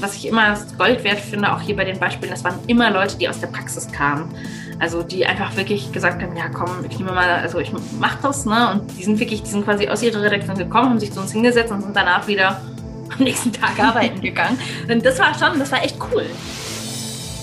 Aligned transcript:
was 0.00 0.16
ich 0.16 0.26
immer 0.26 0.56
Gold 0.78 1.04
wert 1.04 1.20
finde, 1.20 1.52
auch 1.52 1.60
hier 1.60 1.76
bei 1.76 1.84
den 1.84 1.98
Beispielen, 1.98 2.30
das 2.30 2.44
waren 2.44 2.58
immer 2.66 2.90
Leute, 2.90 3.16
die 3.16 3.28
aus 3.28 3.40
der 3.40 3.48
Praxis 3.48 3.90
kamen. 3.90 4.34
Also 4.78 5.02
die 5.02 5.24
einfach 5.24 5.56
wirklich 5.56 5.90
gesagt 5.92 6.22
haben, 6.22 6.36
ja 6.36 6.48
komm, 6.50 6.84
ich 6.88 6.98
nehme 6.98 7.12
mal, 7.12 7.28
also 7.30 7.58
ich 7.58 7.72
mach 7.98 8.20
das, 8.20 8.44
ne? 8.44 8.72
Und 8.72 8.98
die 8.98 9.04
sind 9.04 9.18
wirklich, 9.18 9.42
die 9.42 9.50
sind 9.50 9.64
quasi 9.64 9.88
aus 9.88 10.02
ihrer 10.02 10.22
Redaktion 10.22 10.58
gekommen, 10.58 10.90
haben 10.90 11.00
sich 11.00 11.12
zu 11.12 11.20
uns 11.20 11.32
hingesetzt 11.32 11.72
und 11.72 11.80
sind 11.80 11.96
danach 11.96 12.26
wieder 12.26 12.60
am 13.16 13.24
nächsten 13.24 13.52
Tag 13.52 13.78
arbeiten 13.78 14.20
gegangen. 14.20 14.58
Und 14.90 15.04
das 15.04 15.18
war 15.18 15.32
schon, 15.32 15.58
das 15.58 15.72
war 15.72 15.82
echt 15.82 15.96
cool. 16.12 16.26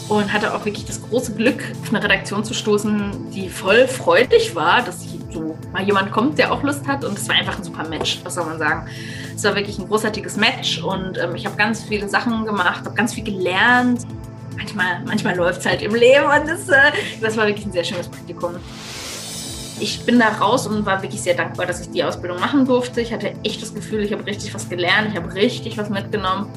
Und 0.09 0.31
hatte 0.31 0.54
auch 0.54 0.63
wirklich 0.65 0.85
das 0.85 1.01
große 1.01 1.33
Glück, 1.33 1.63
auf 1.81 1.89
eine 1.89 2.04
Redaktion 2.04 2.43
zu 2.43 2.54
stoßen, 2.54 3.31
die 3.31 3.49
voll 3.49 3.88
freudig 3.88 4.54
war, 4.54 4.83
dass 4.83 5.01
so 5.34 5.57
mal 5.71 5.84
jemand 5.84 6.11
kommt, 6.11 6.38
der 6.38 6.52
auch 6.52 6.63
Lust 6.63 6.88
hat. 6.88 7.04
Und 7.04 7.18
es 7.18 7.27
war 7.27 7.36
einfach 7.36 7.57
ein 7.57 7.63
super 7.63 7.88
Match, 7.88 8.21
was 8.23 8.36
soll 8.36 8.45
man 8.45 8.57
sagen. 8.57 8.88
Es 9.36 9.43
war 9.43 9.55
wirklich 9.55 9.79
ein 9.79 9.88
großartiges 9.88 10.38
Match 10.38 10.82
und 10.82 11.18
ähm, 11.18 11.36
ich 11.36 11.45
habe 11.45 11.55
ganz 11.55 11.83
viele 11.83 12.07
Sachen 12.07 12.45
gemacht, 12.45 12.86
habe 12.86 12.96
ganz 12.96 13.14
viel 13.14 13.23
gelernt 13.23 14.06
manchmal, 14.64 15.01
manchmal 15.06 15.36
läuft 15.36 15.61
es 15.61 15.65
halt 15.65 15.82
im 15.82 15.93
Leben 15.93 16.25
und 16.25 16.47
das, 16.47 16.69
äh, 16.69 16.92
das 17.21 17.37
war 17.37 17.47
wirklich 17.47 17.65
ein 17.65 17.71
sehr 17.71 17.83
schönes 17.83 18.07
Praktikum. 18.07 18.56
Ich 19.79 20.06
bin 20.06 20.19
da 20.19 20.29
raus 20.29 20.68
und 20.68 20.86
war 20.86 21.01
wirklich 21.01 21.21
sehr 21.21 21.34
dankbar, 21.34 21.65
dass 21.65 21.81
ich 21.81 21.89
die 21.89 22.04
Ausbildung 22.04 22.39
machen 22.39 22.65
durfte. 22.65 23.01
Ich 23.01 23.11
hatte 23.11 23.34
echt 23.43 23.61
das 23.61 23.73
Gefühl, 23.73 24.04
ich 24.04 24.14
habe 24.14 24.25
richtig 24.25 24.54
was 24.54 24.70
gelernt, 24.70 25.09
ich 25.09 25.15
habe 25.15 25.34
richtig 25.34 25.78
was 25.78 25.89
mitgenommen. 25.89 26.47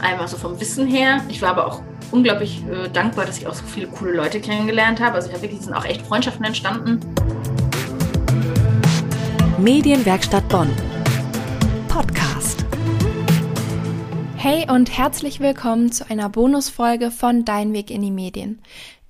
Einmal 0.00 0.28
so 0.28 0.38
vom 0.38 0.58
Wissen 0.60 0.86
her. 0.86 1.22
Ich 1.28 1.42
war 1.42 1.50
aber 1.50 1.66
auch 1.66 1.82
unglaublich 2.10 2.62
äh, 2.70 2.88
dankbar, 2.88 3.26
dass 3.26 3.38
ich 3.38 3.46
auch 3.46 3.54
so 3.54 3.64
viele 3.64 3.86
coole 3.86 4.12
Leute 4.12 4.40
kennengelernt 4.40 5.00
habe. 5.00 5.16
Also 5.16 5.28
ich 5.28 5.34
habe 5.34 5.42
wirklich 5.42 5.60
sind 5.60 5.74
auch 5.74 5.84
echt 5.84 6.06
Freundschaften 6.06 6.44
entstanden. 6.44 7.00
Medienwerkstatt 9.60 10.48
Bonn. 10.48 10.70
Podcast. 11.86 12.64
Hey 14.36 14.66
und 14.70 14.96
herzlich 14.96 15.38
willkommen 15.38 15.92
zu 15.92 16.08
einer 16.08 16.30
Bonusfolge 16.30 17.10
von 17.10 17.44
Dein 17.44 17.74
Weg 17.74 17.90
in 17.90 18.00
die 18.00 18.10
Medien. 18.10 18.62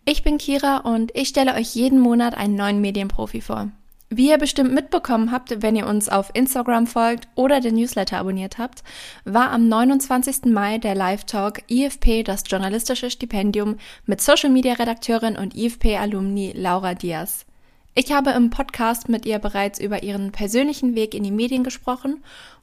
Ich 0.04 0.24
bin 0.24 0.38
Kira 0.38 0.78
und 0.78 1.12
ich 1.14 1.28
stelle 1.28 1.54
euch 1.54 1.76
jeden 1.76 2.00
Monat 2.00 2.36
einen 2.36 2.56
neuen 2.56 2.80
Medienprofi 2.80 3.40
vor. 3.40 3.70
Wie 4.08 4.30
ihr 4.30 4.38
bestimmt 4.38 4.74
mitbekommen 4.74 5.30
habt, 5.30 5.62
wenn 5.62 5.76
ihr 5.76 5.86
uns 5.86 6.08
auf 6.08 6.30
Instagram 6.34 6.88
folgt 6.88 7.28
oder 7.36 7.60
den 7.60 7.76
Newsletter 7.76 8.18
abonniert 8.18 8.58
habt, 8.58 8.82
war 9.24 9.52
am 9.52 9.68
29. 9.68 10.46
Mai 10.46 10.78
der 10.78 10.96
Live-Talk 10.96 11.62
IFP 11.70 12.24
das 12.24 12.42
journalistische 12.44 13.08
Stipendium 13.12 13.76
mit 14.04 14.20
Social-Media-Redakteurin 14.20 15.36
und 15.36 15.54
IFP-Alumni 15.54 16.54
Laura 16.56 16.94
Diaz. 16.94 17.46
Ich 17.94 18.12
habe 18.12 18.30
im 18.30 18.50
Podcast 18.50 19.08
mit 19.08 19.26
ihr 19.26 19.38
bereits 19.40 19.80
über 19.80 20.02
ihren 20.02 20.30
persönlichen 20.30 20.94
Weg 20.94 21.14
in 21.14 21.24
die 21.24 21.32
Medien 21.32 21.64
gesprochen 21.64 22.22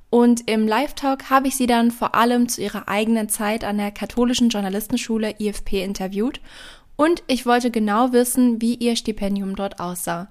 und 0.10 0.50
im 0.50 0.68
Live-Talk 0.68 1.30
habe 1.30 1.50
ich 1.50 1.58
sie 1.58 1.68
dann 1.68 1.92
vor 1.92 2.16
allem 2.16 2.48
zu 2.48 2.62
ihrer 2.62 2.88
eigenen 2.88 3.28
Zeit 3.28 3.66
an 3.66 3.78
der 3.78 3.92
katholischen 3.92 4.50
Journalistenschule 4.50 5.36
IFP 5.38 5.84
interviewt 5.84 6.40
und 6.96 7.24
ich 7.28 7.46
wollte 7.46 7.72
genau 7.72 8.14
wissen, 8.14 8.62
wie 8.62 8.76
ihr 8.76 8.96
Stipendium 8.96 9.56
dort 9.56 9.82
aussah. 9.82 10.30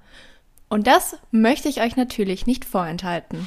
Und 0.68 0.86
das 0.86 1.16
möchte 1.30 1.68
ich 1.68 1.82
euch 1.82 1.96
natürlich 1.96 2.46
nicht 2.46 2.64
vorenthalten. 2.64 3.46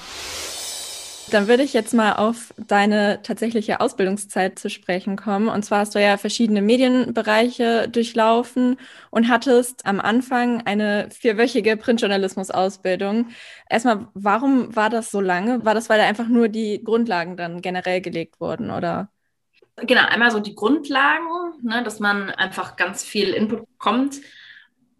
Dann 1.31 1.47
würde 1.47 1.63
ich 1.63 1.73
jetzt 1.73 1.94
mal 1.94 2.13
auf 2.13 2.53
deine 2.58 3.22
tatsächliche 3.22 3.81
Ausbildungszeit 3.81 4.58
zu 4.58 4.69
sprechen 4.69 5.16
kommen. 5.16 5.47
Und 5.47 5.63
zwar 5.63 5.80
hast 5.80 5.94
du 5.94 6.02
ja 6.02 6.17
verschiedene 6.17 6.61
Medienbereiche 6.61 7.88
durchlaufen 7.88 8.77
und 9.11 9.30
hattest 9.30 9.85
am 9.85 10.00
Anfang 10.00 10.66
eine 10.66 11.09
vierwöchige 11.11 11.77
Printjournalismus-Ausbildung. 11.77 13.27
Erstmal, 13.69 14.07
warum 14.13 14.75
war 14.75 14.89
das 14.89 15.11
so 15.11 15.22
lange? 15.22 15.63
War 15.66 15.75
das, 15.75 15.89
weil 15.89 16.00
da 16.00 16.05
einfach 16.05 16.27
nur 16.27 16.47
die 16.47 16.83
Grundlagen 16.83 17.38
dann 17.38 17.61
generell 17.61 18.02
gelegt 18.02 18.39
wurden, 18.39 18.72
oder? 18.72 19.09
Genau, 19.75 20.05
einmal 20.07 20.31
so 20.31 20.39
die 20.39 20.55
Grundlagen, 20.55 21.27
ne, 21.61 21.83
dass 21.83 22.00
man 22.00 22.31
einfach 22.31 22.75
ganz 22.75 23.03
viel 23.03 23.30
Input 23.30 23.66
bekommt 23.67 24.19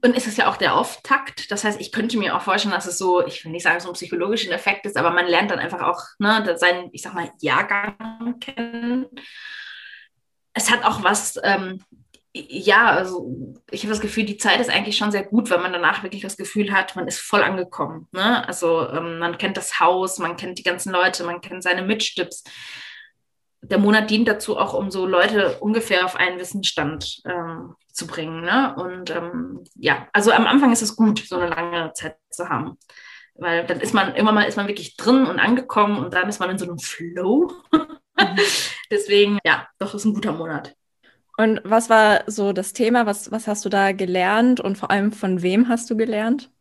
und 0.02 0.16
es 0.16 0.28
ist 0.28 0.38
ja 0.38 0.50
auch 0.50 0.58
der 0.58 0.75
Auftakt. 0.75 1.51
Das 1.51 1.63
heißt, 1.63 1.79
ich 1.81 1.91
könnte 1.91 2.18
mir 2.18 2.35
auch 2.35 2.41
vorstellen, 2.41 2.73
dass 2.73 2.85
es 2.85 2.97
so, 2.97 3.25
ich 3.25 3.44
will 3.44 3.51
nicht 3.51 3.63
sagen, 3.63 3.79
so 3.79 3.90
ein 3.90 3.94
psychologischen 3.94 4.51
Effekt 4.51 4.85
ist, 4.85 4.97
aber 4.97 5.12
man 5.12 5.28
lernt 5.28 5.51
dann 5.51 5.59
einfach 5.59 5.81
auch 5.81 6.01
ne, 6.19 6.57
seinen, 6.57 6.90
ich 6.94 7.01
sag 7.01 7.13
mal, 7.13 7.31
Jahrgang 7.41 8.40
kennen. 8.40 9.07
Es 10.53 10.72
hat 10.72 10.85
auch 10.85 11.03
was, 11.03 11.38
ähm, 11.44 11.84
ja, 12.34 12.91
also 12.91 13.56
ich 13.72 13.84
habe 13.84 13.91
das 13.91 14.01
Gefühl, 14.01 14.23
die 14.23 14.38
Zeit 14.38 14.62
ist 14.62 14.69
eigentlich 14.69 14.97
schon 14.97 15.12
sehr 15.12 15.23
gut, 15.23 15.50
weil 15.50 15.59
man 15.59 15.73
danach 15.73 16.03
wirklich 16.03 16.22
das 16.22 16.38
Gefühl 16.38 16.72
hat, 16.72 16.96
man 16.96 17.07
ist 17.07 17.19
voll 17.19 17.44
angekommen. 17.44 18.07
Ne? 18.12 18.47
Also 18.47 18.88
ähm, 18.90 19.19
man 19.19 19.38
kennt 19.38 19.57
das 19.57 19.79
Haus, 19.79 20.19
man 20.19 20.38
kennt 20.38 20.59
die 20.59 20.63
ganzen 20.63 20.94
Leute, 20.94 21.23
man 21.23 21.41
kennt 21.41 21.63
seine 21.63 21.81
Mitstipps 21.81 22.44
der 23.62 23.78
Monat 23.78 24.09
dient 24.09 24.28
dazu 24.28 24.57
auch, 24.57 24.73
um 24.73 24.90
so 24.90 25.06
Leute 25.06 25.57
ungefähr 25.59 26.06
auf 26.06 26.16
einen 26.16 26.40
Wissensstand 26.40 27.22
ähm, 27.25 27.75
zu 27.99 28.07
bringen. 28.07 28.41
Ne? 28.41 28.73
Und 28.75 29.11
ähm, 29.11 29.63
ja, 29.75 30.07
also 30.13 30.31
am 30.31 30.47
Anfang 30.47 30.71
ist 30.71 30.81
es 30.81 30.95
gut, 30.95 31.19
so 31.19 31.37
eine 31.37 31.49
lange 31.49 31.93
Zeit 31.93 32.17
zu 32.31 32.49
haben. 32.49 32.77
Weil 33.35 33.65
dann 33.65 33.79
ist 33.79 33.93
man, 33.93 34.15
immer 34.15 34.31
mal 34.31 34.43
ist 34.43 34.57
man 34.57 34.67
wirklich 34.67 34.97
drin 34.97 35.25
und 35.25 35.39
angekommen 35.39 35.97
und 35.97 36.13
dann 36.13 36.27
ist 36.27 36.39
man 36.39 36.49
in 36.49 36.57
so 36.57 36.65
einem 36.65 36.79
Flow. 36.79 37.51
Deswegen, 38.91 39.39
ja, 39.45 39.67
doch 39.77 39.93
ist 39.93 40.05
ein 40.05 40.13
guter 40.13 40.33
Monat. 40.33 40.75
Und 41.37 41.61
was 41.63 41.89
war 41.89 42.23
so 42.27 42.51
das 42.51 42.73
Thema? 42.73 43.05
Was, 43.05 43.31
was 43.31 43.47
hast 43.47 43.63
du 43.63 43.69
da 43.69 43.93
gelernt 43.93 44.59
und 44.59 44.77
vor 44.77 44.91
allem 44.91 45.13
von 45.13 45.41
wem 45.41 45.69
hast 45.69 45.89
du 45.89 45.95
gelernt? 45.95 46.51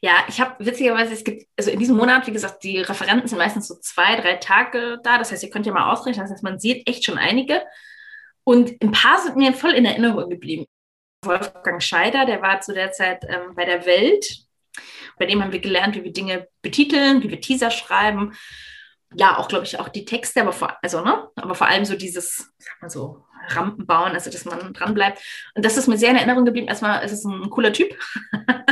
Ja, 0.00 0.12
ich 0.28 0.40
habe 0.40 0.64
witzigerweise, 0.64 1.12
es 1.12 1.24
gibt, 1.24 1.46
also 1.58 1.70
in 1.70 1.78
diesem 1.78 1.96
Monat, 1.96 2.26
wie 2.26 2.32
gesagt, 2.32 2.62
die 2.62 2.78
Referenten 2.78 3.28
sind 3.28 3.36
meistens 3.36 3.68
so 3.68 3.74
zwei, 3.80 4.18
drei 4.18 4.36
Tage 4.36 4.98
da. 5.02 5.18
Das 5.18 5.30
heißt, 5.30 5.42
ihr 5.42 5.50
könnt 5.50 5.66
ja 5.66 5.74
mal 5.74 5.92
ausrechnen, 5.92 6.24
das 6.24 6.32
heißt, 6.32 6.42
man 6.42 6.58
sieht 6.58 6.88
echt 6.88 7.04
schon 7.04 7.18
einige. 7.18 7.62
Und 8.48 8.82
ein 8.82 8.92
paar 8.92 9.20
sind 9.20 9.36
mir 9.36 9.52
voll 9.52 9.72
in 9.72 9.84
Erinnerung 9.84 10.30
geblieben. 10.30 10.64
Wolfgang 11.22 11.82
Scheider, 11.82 12.24
der 12.24 12.40
war 12.40 12.62
zu 12.62 12.72
der 12.72 12.92
Zeit 12.92 13.22
ähm, 13.28 13.54
bei 13.54 13.66
der 13.66 13.84
Welt. 13.84 14.24
Bei 15.18 15.26
dem 15.26 15.42
haben 15.42 15.52
wir 15.52 15.58
gelernt, 15.58 15.96
wie 15.96 16.04
wir 16.04 16.14
Dinge 16.14 16.48
betiteln, 16.62 17.22
wie 17.22 17.28
wir 17.28 17.42
Teaser 17.42 17.70
schreiben. 17.70 18.32
Ja, 19.14 19.36
auch, 19.36 19.48
glaube 19.48 19.66
ich, 19.66 19.78
auch 19.78 19.90
die 19.90 20.06
Texte, 20.06 20.40
aber 20.40 20.54
vor, 20.54 20.78
also, 20.80 21.02
ne? 21.02 21.28
aber 21.36 21.54
vor 21.54 21.66
allem 21.66 21.84
so 21.84 21.94
dieses, 21.94 22.50
sag 22.56 22.90
Rampen 23.48 23.86
bauen, 23.86 24.12
also 24.12 24.30
dass 24.30 24.46
man 24.46 24.72
dran 24.72 24.94
bleibt. 24.94 25.20
Und 25.54 25.62
das 25.62 25.76
ist 25.76 25.86
mir 25.86 25.98
sehr 25.98 26.08
in 26.08 26.16
Erinnerung 26.16 26.46
geblieben. 26.46 26.68
Erstmal 26.68 27.04
ist 27.04 27.12
es 27.12 27.26
ein 27.26 27.50
cooler 27.50 27.74
Typ. 27.74 27.94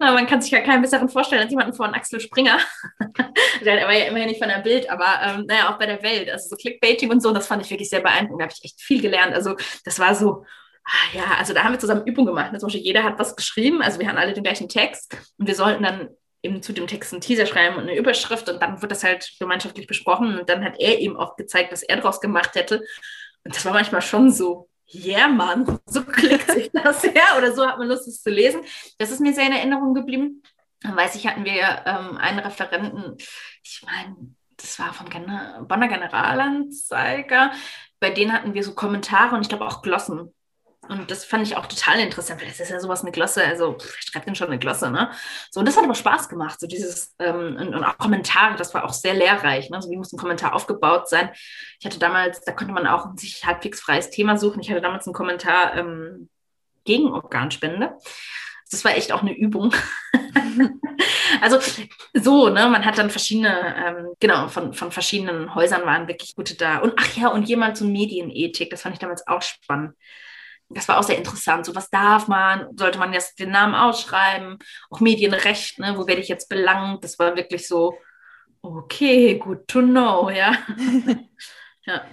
Man 0.00 0.26
kann 0.26 0.40
sich 0.40 0.50
ja 0.50 0.60
keinen 0.60 0.80
besseren 0.80 1.10
vorstellen 1.10 1.42
als 1.42 1.50
jemanden 1.50 1.74
von 1.74 1.92
Axel 1.92 2.20
Springer. 2.20 2.58
der 3.64 3.86
war 3.86 3.92
ja 3.92 4.06
immerhin 4.06 4.28
nicht 4.28 4.40
von 4.40 4.48
der 4.48 4.60
Bild, 4.60 4.88
aber 4.88 5.20
ähm, 5.22 5.44
naja, 5.46 5.70
auch 5.70 5.78
bei 5.78 5.84
der 5.84 6.02
Welt. 6.02 6.30
Also 6.30 6.48
so 6.48 6.56
Clickbaiting 6.56 7.10
und 7.10 7.22
so, 7.22 7.32
das 7.32 7.46
fand 7.46 7.62
ich 7.62 7.70
wirklich 7.70 7.90
sehr 7.90 8.00
beeindruckend. 8.00 8.40
Da 8.40 8.44
habe 8.44 8.54
ich 8.56 8.64
echt 8.64 8.80
viel 8.80 9.02
gelernt. 9.02 9.34
Also 9.34 9.56
das 9.84 9.98
war 9.98 10.14
so, 10.14 10.46
ah, 10.84 11.16
ja, 11.16 11.24
also 11.38 11.52
da 11.52 11.64
haben 11.64 11.72
wir 11.72 11.78
zusammen 11.78 12.06
Übungen 12.06 12.28
gemacht. 12.28 12.50
Zum 12.58 12.68
Beispiel 12.68 12.82
jeder 12.82 13.04
hat 13.04 13.18
was 13.18 13.36
geschrieben, 13.36 13.82
also 13.82 14.00
wir 14.00 14.08
hatten 14.08 14.16
alle 14.16 14.32
den 14.32 14.42
gleichen 14.42 14.70
Text 14.70 15.14
und 15.36 15.46
wir 15.46 15.54
sollten 15.54 15.82
dann 15.82 16.08
eben 16.42 16.62
zu 16.62 16.72
dem 16.72 16.86
Text 16.86 17.12
einen 17.12 17.20
Teaser 17.20 17.44
schreiben 17.44 17.76
und 17.76 17.82
eine 17.82 17.96
Überschrift 17.96 18.48
und 18.48 18.62
dann 18.62 18.80
wird 18.80 18.90
das 18.90 19.04
halt 19.04 19.30
gemeinschaftlich 19.38 19.86
besprochen 19.86 20.38
und 20.38 20.48
dann 20.48 20.64
hat 20.64 20.76
er 20.78 20.98
eben 20.98 21.18
auch 21.18 21.36
gezeigt, 21.36 21.72
was 21.72 21.82
er 21.82 21.96
daraus 21.96 22.22
gemacht 22.22 22.54
hätte. 22.54 22.82
Und 23.44 23.54
das 23.54 23.66
war 23.66 23.74
manchmal 23.74 24.00
schon 24.00 24.30
so, 24.30 24.69
yeah, 24.92 25.28
Mann, 25.28 25.78
so 25.86 26.04
klickt 26.04 26.50
sich 26.50 26.70
das 26.72 27.02
ja 27.14 27.38
oder 27.38 27.54
so 27.54 27.66
hat 27.66 27.78
man 27.78 27.88
Lust, 27.88 28.08
es 28.08 28.22
zu 28.22 28.30
lesen. 28.30 28.62
Das 28.98 29.10
ist 29.10 29.20
mir 29.20 29.32
sehr 29.32 29.46
in 29.46 29.52
Erinnerung 29.52 29.94
geblieben. 29.94 30.42
Dann 30.82 30.96
weiß 30.96 31.14
ich, 31.14 31.26
hatten 31.26 31.44
wir 31.44 31.82
ähm, 31.86 32.16
einen 32.16 32.38
Referenten, 32.38 33.16
ich 33.62 33.82
meine, 33.84 34.16
das 34.56 34.78
war 34.78 34.92
vom 34.92 35.08
Gen 35.08 35.26
Bonner 35.68 35.88
Generalanzeiger, 35.88 37.52
bei 37.98 38.10
denen 38.10 38.32
hatten 38.32 38.54
wir 38.54 38.64
so 38.64 38.74
Kommentare 38.74 39.34
und 39.34 39.42
ich 39.42 39.48
glaube 39.48 39.66
auch 39.66 39.82
Glossen. 39.82 40.34
Und 40.88 41.10
das 41.10 41.24
fand 41.24 41.46
ich 41.46 41.56
auch 41.56 41.66
total 41.66 42.00
interessant, 42.00 42.40
weil 42.40 42.48
das 42.48 42.58
ist 42.58 42.70
ja 42.70 42.80
sowas 42.80 43.02
eine 43.02 43.12
Glosse, 43.12 43.44
also 43.44 43.76
wer 43.78 44.02
schreibt 44.02 44.26
denn 44.26 44.34
schon 44.34 44.46
eine 44.46 44.58
Glosse, 44.58 44.90
ne? 44.90 45.10
So, 45.50 45.60
und 45.60 45.66
das 45.66 45.76
hat 45.76 45.84
aber 45.84 45.94
Spaß 45.94 46.28
gemacht, 46.28 46.58
so 46.58 46.66
dieses, 46.66 47.14
ähm, 47.18 47.56
und, 47.60 47.74
und, 47.74 47.84
auch 47.84 47.98
Kommentare, 47.98 48.56
das 48.56 48.72
war 48.72 48.84
auch 48.84 48.92
sehr 48.92 49.14
lehrreich, 49.14 49.68
ne? 49.68 49.80
So 49.82 49.90
wie 49.90 49.96
muss 49.96 50.12
ein 50.12 50.18
Kommentar 50.18 50.54
aufgebaut 50.54 51.08
sein. 51.08 51.30
Ich 51.78 51.86
hatte 51.86 51.98
damals, 51.98 52.40
da 52.40 52.52
konnte 52.52 52.72
man 52.72 52.86
auch 52.86 53.06
ein 53.06 53.18
sich 53.18 53.44
halbwegs 53.44 53.80
freies 53.80 54.10
Thema 54.10 54.38
suchen. 54.38 54.60
Ich 54.60 54.70
hatte 54.70 54.80
damals 54.80 55.06
einen 55.06 55.14
Kommentar 55.14 55.76
ähm, 55.76 56.30
gegen 56.84 57.12
Organspende. 57.12 57.96
Das 58.70 58.84
war 58.84 58.96
echt 58.96 59.12
auch 59.12 59.20
eine 59.20 59.36
Übung. 59.36 59.74
also 61.42 61.58
so, 62.14 62.48
ne, 62.48 62.68
man 62.68 62.86
hat 62.86 62.96
dann 62.96 63.10
verschiedene, 63.10 63.76
ähm, 63.76 64.14
genau, 64.18 64.48
von, 64.48 64.72
von 64.72 64.90
verschiedenen 64.90 65.54
Häusern 65.54 65.84
waren 65.84 66.08
wirklich 66.08 66.34
gute 66.34 66.54
da. 66.54 66.78
Und 66.78 66.94
ach 66.96 67.16
ja, 67.16 67.28
und 67.28 67.48
jemand 67.48 67.76
zur 67.76 67.88
Medienethik, 67.88 68.70
das 68.70 68.82
fand 68.82 68.94
ich 68.94 68.98
damals 68.98 69.26
auch 69.26 69.42
spannend 69.42 69.94
das 70.70 70.88
war 70.88 70.98
auch 70.98 71.02
sehr 71.02 71.18
interessant. 71.18 71.66
So, 71.66 71.74
was 71.74 71.90
darf 71.90 72.28
man? 72.28 72.66
Sollte 72.76 72.98
man 72.98 73.12
jetzt 73.12 73.38
den 73.38 73.50
Namen 73.50 73.74
ausschreiben? 73.74 74.58
Auch 74.88 75.00
Medienrecht, 75.00 75.78
ne? 75.78 75.94
wo 75.96 76.06
werde 76.06 76.20
ich 76.20 76.28
jetzt 76.28 76.48
belangt? 76.48 77.04
Das 77.04 77.18
war 77.18 77.36
wirklich 77.36 77.66
so, 77.66 77.98
okay, 78.62 79.38
good 79.38 79.66
to 79.66 79.80
know, 79.80 80.30
ja. 80.30 80.56
ja. 81.86 82.04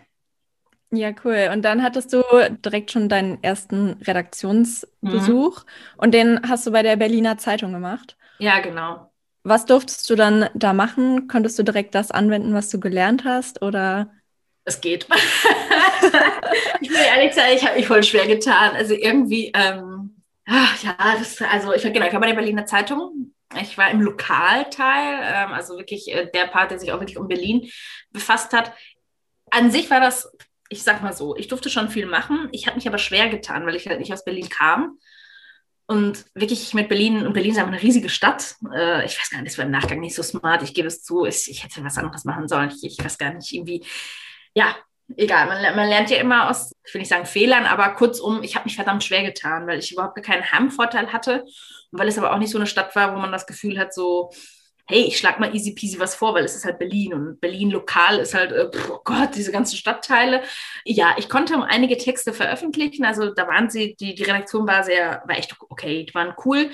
Ja, 0.90 1.12
cool. 1.24 1.50
Und 1.54 1.64
dann 1.64 1.84
hattest 1.84 2.14
du 2.14 2.24
direkt 2.66 2.92
schon 2.92 3.10
deinen 3.10 3.44
ersten 3.44 4.02
Redaktionsbesuch 4.04 5.64
mhm. 5.64 5.70
und 5.98 6.14
den 6.14 6.40
hast 6.48 6.66
du 6.66 6.72
bei 6.72 6.82
der 6.82 6.96
Berliner 6.96 7.38
Zeitung 7.38 7.74
gemacht. 7.74 8.18
Ja, 8.40 8.60
genau. 8.60 9.12
Was 9.44 9.66
durftest 9.66 10.10
du 10.10 10.16
dann 10.16 10.50
da 10.54 10.74
machen? 10.74 11.28
Konntest 11.28 11.60
du 11.60 11.64
direkt 11.64 11.94
das 11.94 12.10
anwenden, 12.12 12.54
was 12.54 12.70
du 12.70 12.80
gelernt 12.80 13.26
hast? 13.26 13.62
Oder? 13.62 14.12
es 14.68 14.82
geht. 14.82 15.08
Ich 16.82 16.90
will 16.90 16.98
ehrlich 16.98 17.34
sagen, 17.34 17.54
ich 17.56 17.66
habe 17.66 17.76
mich 17.76 17.88
voll 17.88 18.04
schwer 18.04 18.28
getan. 18.28 18.76
Also 18.76 18.94
irgendwie, 18.94 19.52
ähm, 19.54 20.22
ach, 20.46 20.84
ja, 20.84 20.96
das, 21.18 21.42
also 21.42 21.74
ich 21.74 21.84
war 21.84 21.92
genau, 21.92 22.08
ich 22.08 22.14
war 22.14 22.22
bei 22.22 22.28
der 22.28 22.36
Berliner 22.36 22.66
Zeitung. 22.66 23.34
Ich 23.62 23.78
war 23.78 23.90
im 23.90 24.02
Lokalteil, 24.02 25.20
ähm, 25.24 25.54
also 25.54 25.78
wirklich 25.78 26.14
äh, 26.14 26.30
der 26.34 26.48
Part, 26.48 26.72
der 26.72 26.80
sich 26.80 26.92
auch 26.92 27.00
wirklich 27.00 27.18
um 27.18 27.28
Berlin 27.28 27.70
befasst 28.12 28.52
hat. 28.54 28.74
An 29.52 29.72
sich 29.72 29.90
war 29.90 30.02
das, 30.02 30.30
ich 30.70 30.84
sag 30.84 31.02
mal 31.02 31.14
so, 31.14 31.36
ich 31.38 31.48
durfte 31.48 31.70
schon 31.70 31.90
viel 31.90 32.06
machen. 32.06 32.50
Ich 32.52 32.68
habe 32.68 32.76
mich 32.76 32.88
aber 32.88 32.98
schwer 32.98 33.30
getan, 33.30 33.66
weil 33.66 33.76
ich 33.76 33.88
halt 33.88 34.00
nicht 34.00 34.12
aus 34.12 34.26
Berlin 34.26 34.50
kam. 34.50 34.98
Und 35.90 36.26
wirklich 36.34 36.74
mit 36.74 36.90
Berlin, 36.90 37.26
und 37.26 37.32
Berlin 37.32 37.52
ist 37.52 37.58
einfach 37.58 37.72
eine 37.72 37.82
riesige 37.82 38.10
Stadt. 38.10 38.56
Äh, 38.76 39.06
ich 39.06 39.18
weiß 39.18 39.30
gar 39.30 39.42
nicht, 39.42 39.52
das 39.52 39.58
war 39.58 39.66
im 39.66 39.72
Nachgang 39.72 40.02
nicht 40.02 40.16
so 40.16 40.22
smart, 40.22 40.62
ich 40.62 40.74
gebe 40.74 40.90
es 40.90 41.02
zu. 41.02 41.26
Ich, 41.26 41.50
ich 41.50 41.64
hätte 41.64 41.82
was 41.86 41.98
anderes 41.98 42.26
machen 42.26 42.50
sollen. 42.50 42.70
Ich, 42.70 42.84
ich 42.84 43.04
weiß 43.04 43.18
gar 43.18 43.34
nicht, 43.34 43.54
irgendwie, 43.54 43.86
ja, 44.54 44.76
egal. 45.16 45.48
Man, 45.48 45.76
man, 45.76 45.88
lernt 45.88 46.10
ja 46.10 46.18
immer 46.18 46.50
aus, 46.50 46.72
ich 46.86 46.94
will 46.94 47.00
nicht 47.00 47.10
sagen 47.10 47.26
Fehlern, 47.26 47.66
aber 47.66 47.90
kurzum, 47.90 48.44
ich 48.44 48.56
habe 48.56 48.66
mich 48.66 48.76
verdammt 48.76 49.04
schwer 49.04 49.24
getan, 49.24 49.68
weil 49.68 49.80
ich 49.80 49.92
überhaupt 49.92 50.22
keinen 50.24 50.52
Heimvorteil 50.52 51.14
hatte. 51.14 51.46
Und 51.92 52.00
weil 52.00 52.08
es 52.08 52.18
aber 52.18 52.34
auch 52.34 52.40
nicht 52.40 52.52
so 52.52 52.58
eine 52.58 52.68
Stadt 52.68 52.96
war, 52.96 53.16
wo 53.16 53.20
man 53.20 53.32
das 53.32 53.48
Gefühl 53.48 53.80
hat, 53.80 53.94
so, 53.94 54.32
hey, 54.90 55.02
ich 55.02 55.18
schlag 55.18 55.40
mal 55.40 55.54
easy 55.54 55.74
peasy 55.74 56.00
was 56.00 56.16
vor, 56.16 56.34
weil 56.34 56.46
es 56.46 56.56
ist 56.56 56.66
halt 56.66 56.80
Berlin 56.80 57.14
und 57.14 57.42
Berlin 57.42 57.72
lokal 57.72 58.20
ist 58.20 58.34
halt, 58.34 58.52
äh, 58.52 58.70
oh 58.90 59.00
Gott, 59.04 59.36
diese 59.36 59.52
ganzen 59.52 59.76
Stadtteile. 59.76 60.42
Ja, 60.86 61.16
ich 61.18 61.30
konnte 61.30 61.62
einige 61.62 61.98
Texte 61.98 62.34
veröffentlichen, 62.34 63.04
also 63.04 63.34
da 63.34 63.48
waren 63.48 63.70
sie, 63.70 63.96
die, 64.00 64.16
die 64.16 64.24
Redaktion 64.24 64.66
war 64.66 64.84
sehr, 64.84 65.24
war 65.26 65.38
echt 65.38 65.56
okay, 65.70 66.06
die 66.06 66.14
waren 66.16 66.34
cool. 66.46 66.72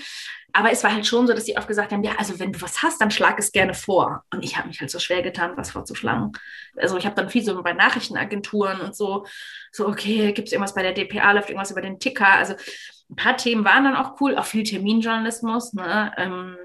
Aber 0.56 0.72
es 0.72 0.84
war 0.84 0.94
halt 0.94 1.08
schon 1.08 1.26
so, 1.26 1.34
dass 1.34 1.46
sie 1.46 1.58
oft 1.58 1.68
gesagt 1.68 1.92
haben, 1.92 2.04
ja, 2.04 2.14
also 2.18 2.40
wenn 2.40 2.54
du 2.54 2.62
was 2.62 2.84
hast, 2.84 3.02
dann 3.02 3.10
schlag 3.10 3.40
es 3.40 3.52
gerne 3.52 3.74
vor. 3.74 4.24
Und 4.32 4.46
ich 4.46 4.56
habe 4.56 4.68
mich 4.68 4.80
halt 4.80 4.92
so 4.92 5.00
schwer 5.00 5.24
getan, 5.24 5.54
was 5.58 5.72
vorzuschlagen. 5.72 6.32
Also 6.78 6.96
ich 6.98 7.06
habe 7.06 7.16
dann 7.16 7.30
viel 7.30 7.44
so 7.44 7.62
bei 7.64 7.74
Nachrichtenagenturen 7.74 8.80
und 8.82 8.96
so, 8.96 9.26
so, 9.72 9.88
okay, 9.88 10.32
gibt 10.32 10.48
es 10.48 10.52
irgendwas 10.52 10.76
bei 10.76 10.84
der 10.84 10.94
DPA, 10.94 11.32
läuft 11.32 11.50
irgendwas 11.50 11.72
über 11.72 11.82
den 11.82 12.00
Ticker. 12.00 12.32
Also 12.32 12.54
ein 13.10 13.16
paar 13.16 13.36
Themen 13.36 13.66
waren 13.66 13.84
dann 13.84 13.96
auch 13.96 14.22
cool, 14.22 14.38
auch 14.38 14.46
viel 14.46 14.64
Terminjournalismus. 14.64 15.74
Ne? 15.74 16.14
Ähm, 16.18 16.58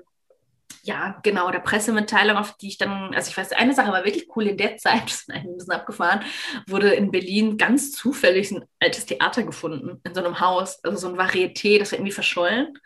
ja, 0.83 1.19
genau, 1.23 1.51
der 1.51 1.61
Pressemitteilung, 1.61 2.37
auf 2.37 2.57
die 2.59 2.69
ich 2.69 2.79
dann, 2.79 3.15
also 3.15 3.31
ich 3.31 3.37
weiß, 3.37 3.53
eine 3.53 3.75
Sache 3.75 3.93
war 3.93 4.05
wirklich 4.05 4.29
cool 4.37 4.47
in 4.49 4.57
der 4.57 4.77
Zeit, 4.77 5.03
das 5.07 5.21
ist 5.21 5.31
ein 5.31 5.57
bisschen 5.57 5.73
abgefahren, 5.73 6.21
wurde 6.67 6.91
in 6.91 7.11
Berlin 7.11 7.57
ganz 7.57 7.93
zufällig 7.93 8.51
ein 8.51 8.65
altes 8.81 9.07
Theater 9.07 9.45
gefunden, 9.45 10.01
in 10.05 10.15
so 10.15 10.23
einem 10.23 10.41
Haus, 10.41 10.83
also 10.85 10.97
so 10.99 11.09
ein 11.09 11.19
Varieté, 11.19 11.79
das 11.79 11.93
war 11.93 11.99
irgendwie 11.99 12.13
verschollen. 12.13 12.79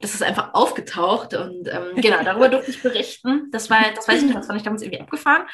Das 0.00 0.14
ist 0.14 0.22
einfach 0.22 0.52
aufgetaucht 0.52 1.34
und 1.34 1.68
ähm, 1.68 1.96
genau, 1.96 2.22
darüber 2.22 2.48
durfte 2.50 2.70
ich 2.70 2.82
berichten. 2.82 3.48
Das 3.50 3.70
war, 3.70 3.80
das 3.94 4.06
weiß 4.06 4.18
ich 4.18 4.24
nicht, 4.24 4.36
das 4.36 4.46
fand 4.46 4.58
ich 4.58 4.64
damals 4.64 4.82
irgendwie 4.82 5.00
abgefahren. 5.00 5.46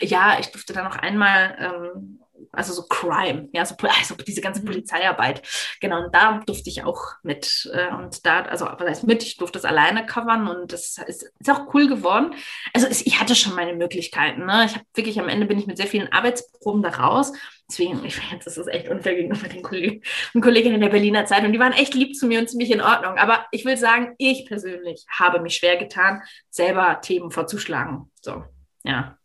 Ja, 0.00 0.38
ich 0.40 0.50
durfte 0.50 0.72
dann 0.72 0.84
noch 0.84 0.96
einmal 0.96 1.56
ähm, 1.58 2.21
also 2.52 2.74
so 2.74 2.82
Crime, 2.86 3.48
ja, 3.52 3.64
so, 3.64 3.74
also 3.98 4.14
diese 4.14 4.40
ganze 4.40 4.60
mhm. 4.60 4.66
Polizeiarbeit. 4.66 5.42
Genau, 5.80 6.04
und 6.04 6.14
da 6.14 6.40
durfte 6.46 6.68
ich 6.68 6.84
auch 6.84 7.02
mit. 7.22 7.70
Äh, 7.72 7.92
und 7.94 8.24
da, 8.26 8.42
also 8.42 8.66
was 8.66 8.88
heißt 8.88 9.06
mit, 9.06 9.22
ich 9.22 9.38
durfte 9.38 9.58
es 9.58 9.64
alleine 9.64 10.04
covern 10.06 10.48
und 10.48 10.72
das 10.72 10.98
ist, 11.06 11.32
ist 11.38 11.50
auch 11.50 11.72
cool 11.74 11.88
geworden. 11.88 12.34
Also 12.74 12.86
es, 12.86 13.04
ich 13.04 13.20
hatte 13.20 13.34
schon 13.34 13.54
meine 13.54 13.74
Möglichkeiten. 13.74 14.44
Ne? 14.44 14.66
Ich 14.66 14.74
habe 14.74 14.84
wirklich 14.94 15.18
am 15.18 15.28
Ende 15.28 15.46
bin 15.46 15.58
ich 15.58 15.66
mit 15.66 15.78
sehr 15.78 15.86
vielen 15.86 16.12
Arbeitsproben 16.12 16.82
da 16.82 16.90
raus. 16.90 17.32
Deswegen, 17.68 18.04
ich 18.04 18.16
finde, 18.16 18.44
das 18.44 18.58
ist 18.58 18.66
echt 18.66 18.88
unfair 18.88 19.14
gegenüber 19.14 19.48
den 19.48 19.62
Kollegen 19.62 20.02
und 20.34 20.42
Kolleginnen 20.42 20.80
der 20.80 20.90
Berliner 20.90 21.24
Zeit. 21.24 21.44
Und 21.44 21.52
die 21.52 21.58
waren 21.58 21.72
echt 21.72 21.94
lieb 21.94 22.14
zu 22.14 22.26
mir 22.26 22.40
und 22.40 22.50
ziemlich 22.50 22.70
in 22.70 22.82
Ordnung. 22.82 23.16
Aber 23.16 23.46
ich 23.50 23.64
will 23.64 23.78
sagen, 23.78 24.14
ich 24.18 24.44
persönlich 24.46 25.06
habe 25.08 25.40
mich 25.40 25.56
schwer 25.56 25.78
getan, 25.78 26.20
selber 26.50 27.00
Themen 27.00 27.30
vorzuschlagen. 27.30 28.10
So, 28.20 28.44
ja. 28.84 29.16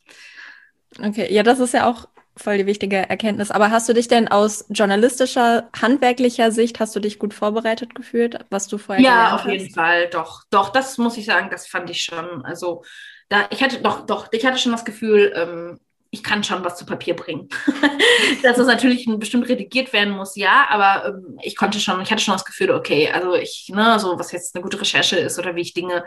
Okay, 1.04 1.32
ja, 1.34 1.44
das 1.44 1.60
ist 1.60 1.74
ja 1.74 1.90
auch 1.90 2.08
voll 2.38 2.58
die 2.58 2.66
wichtige 2.66 2.98
Erkenntnis. 3.10 3.52
Aber 3.52 3.72
hast 3.72 3.90
du 3.90 3.94
dich 3.94 4.08
denn 4.08 4.28
aus 4.28 4.66
journalistischer, 4.70 5.70
handwerklicher 5.80 6.52
Sicht, 6.52 6.80
hast 6.80 6.96
du 6.96 7.00
dich 7.00 7.20
gut 7.20 7.34
vorbereitet 7.34 7.96
gefühlt, 7.96 8.40
was 8.50 8.68
du 8.68 8.78
vorher 8.78 9.04
Ja, 9.04 9.36
auf 9.36 9.46
hast? 9.46 9.46
jeden 9.46 9.72
Fall, 9.74 10.10
doch. 10.10 10.44
Doch, 10.50 10.70
das 10.70 10.98
muss 10.98 11.18
ich 11.18 11.26
sagen, 11.26 11.50
das 11.52 11.68
fand 11.68 11.90
ich 11.90 12.02
schon. 12.04 12.44
Also, 12.46 12.84
da, 13.30 13.48
ich 13.52 13.62
hatte 13.62 13.80
doch, 13.82 14.06
doch, 14.08 14.30
ich 14.32 14.46
hatte 14.46 14.58
schon 14.58 14.72
das 14.72 14.86
Gefühl, 14.86 15.32
ähm, 15.36 15.80
ich 16.18 16.24
kann 16.24 16.44
schon 16.44 16.64
was 16.64 16.78
zu 16.78 16.86
Papier 16.86 17.16
bringen. 17.16 17.48
Dass 18.44 18.58
es 18.58 18.68
natürlich 18.68 19.08
bestimmt 19.18 19.48
redigiert 19.48 19.94
werden 19.94 20.16
muss, 20.16 20.36
ja, 20.36 20.66
aber 20.70 21.10
ähm, 21.10 21.40
ich 21.44 21.56
konnte 21.56 21.80
schon, 21.80 22.02
ich 22.02 22.12
hatte 22.12 22.24
schon 22.24 22.34
das 22.34 22.46
Gefühl, 22.46 22.72
okay, 22.72 23.12
also 23.12 23.36
ich, 23.36 23.72
ne, 23.74 24.00
so 24.00 24.18
was 24.18 24.32
jetzt 24.32 24.56
eine 24.56 24.64
gute 24.64 24.82
Recherche 24.82 25.18
ist 25.18 25.38
oder 25.38 25.56
wie 25.56 25.62
ich 25.62 25.74
Dinge 25.74 26.04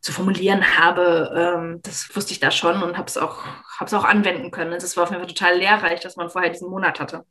zu 0.00 0.12
formulieren 0.12 0.78
habe, 0.78 1.32
ähm, 1.34 1.80
das 1.82 2.14
wusste 2.14 2.32
ich 2.32 2.40
da 2.40 2.50
schon 2.50 2.82
und 2.82 2.98
habe 2.98 3.08
es 3.08 3.16
auch, 3.16 3.38
hab's 3.78 3.94
auch 3.94 4.04
anwenden 4.04 4.50
können. 4.50 4.74
Es 4.74 4.96
war 4.96 5.04
auf 5.04 5.10
jeden 5.10 5.22
Fall 5.22 5.32
total 5.32 5.56
lehrreich, 5.56 6.00
dass 6.00 6.16
man 6.16 6.28
vorher 6.28 6.50
diesen 6.50 6.68
Monat 6.68 7.00
hatte. 7.00 7.24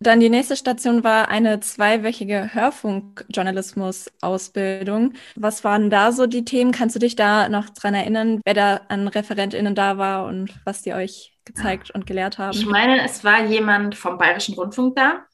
Dann 0.00 0.20
die 0.20 0.28
nächste 0.28 0.56
Station 0.56 1.02
war 1.02 1.28
eine 1.28 1.58
zweiwöchige 1.58 2.54
Hörfunkjournalismus-Ausbildung. 2.54 5.14
Was 5.34 5.64
waren 5.64 5.90
da 5.90 6.12
so 6.12 6.26
die 6.26 6.44
Themen? 6.44 6.70
Kannst 6.70 6.94
du 6.94 7.00
dich 7.00 7.16
da 7.16 7.48
noch 7.48 7.68
dran 7.70 7.94
erinnern, 7.94 8.40
wer 8.44 8.54
da 8.54 8.82
an 8.88 9.08
ReferentInnen 9.08 9.74
da 9.74 9.98
war 9.98 10.26
und 10.26 10.54
was 10.64 10.82
die 10.82 10.94
euch 10.94 11.36
gezeigt 11.48 11.90
und 11.90 12.06
gelehrt 12.06 12.38
haben? 12.38 12.56
Ich 12.56 12.66
meine, 12.66 13.04
es 13.04 13.24
war 13.24 13.44
jemand 13.44 13.96
vom 13.96 14.18
Bayerischen 14.18 14.54
Rundfunk 14.54 14.94
da. 14.94 15.24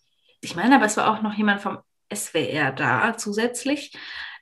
Ich 0.41 0.57
meine 0.57 0.77
aber, 0.77 0.87
es 0.87 0.97
war 0.97 1.13
auch 1.13 1.23
noch 1.23 1.35
jemand 1.35 1.61
vom 1.61 1.79
SWR 2.13 2.73
da 2.73 3.17
zusätzlich. 3.17 3.93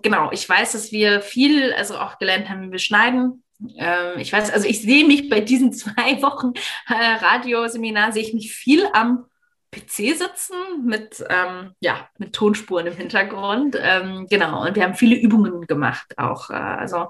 Genau, 0.03 0.31
ich 0.33 0.49
weiß, 0.49 0.73
dass 0.73 0.93
wir 0.93 1.21
viel, 1.21 1.73
also 1.75 1.99
auch 1.99 2.19
gelernt 2.19 2.49
haben, 2.49 2.63
wie 2.63 2.73
wir 2.73 2.79
schneiden. 2.79 3.45
Ähm, 3.77 4.19
ich 4.19 4.33
weiß, 4.33 4.53
also 4.53 4.67
ich 4.67 4.83
sehe 4.83 5.07
mich 5.07 5.29
bei 5.29 5.41
diesen 5.41 5.73
zwei 5.73 6.21
Wochen 6.23 6.53
äh, 6.89 6.95
Radioseminar, 6.95 8.13
sehe 8.13 8.23
ich 8.23 8.35
mich 8.35 8.53
viel 8.53 8.87
am 8.93 9.27
PC 9.71 10.17
sitzen 10.17 10.85
mit, 10.85 11.25
ähm, 11.31 11.73
ja, 11.81 12.09
mit 12.19 12.35
Tonspuren 12.35 12.87
im 12.87 12.97
Hintergrund. 12.97 13.77
Ähm, 13.81 14.27
genau, 14.29 14.67
und 14.67 14.77
wir 14.77 14.83
haben 14.83 14.95
viele 14.95 15.17
Übungen 15.17 15.67
gemacht 15.67 16.19
auch. 16.19 16.51
Äh, 16.51 16.55
also 16.55 17.09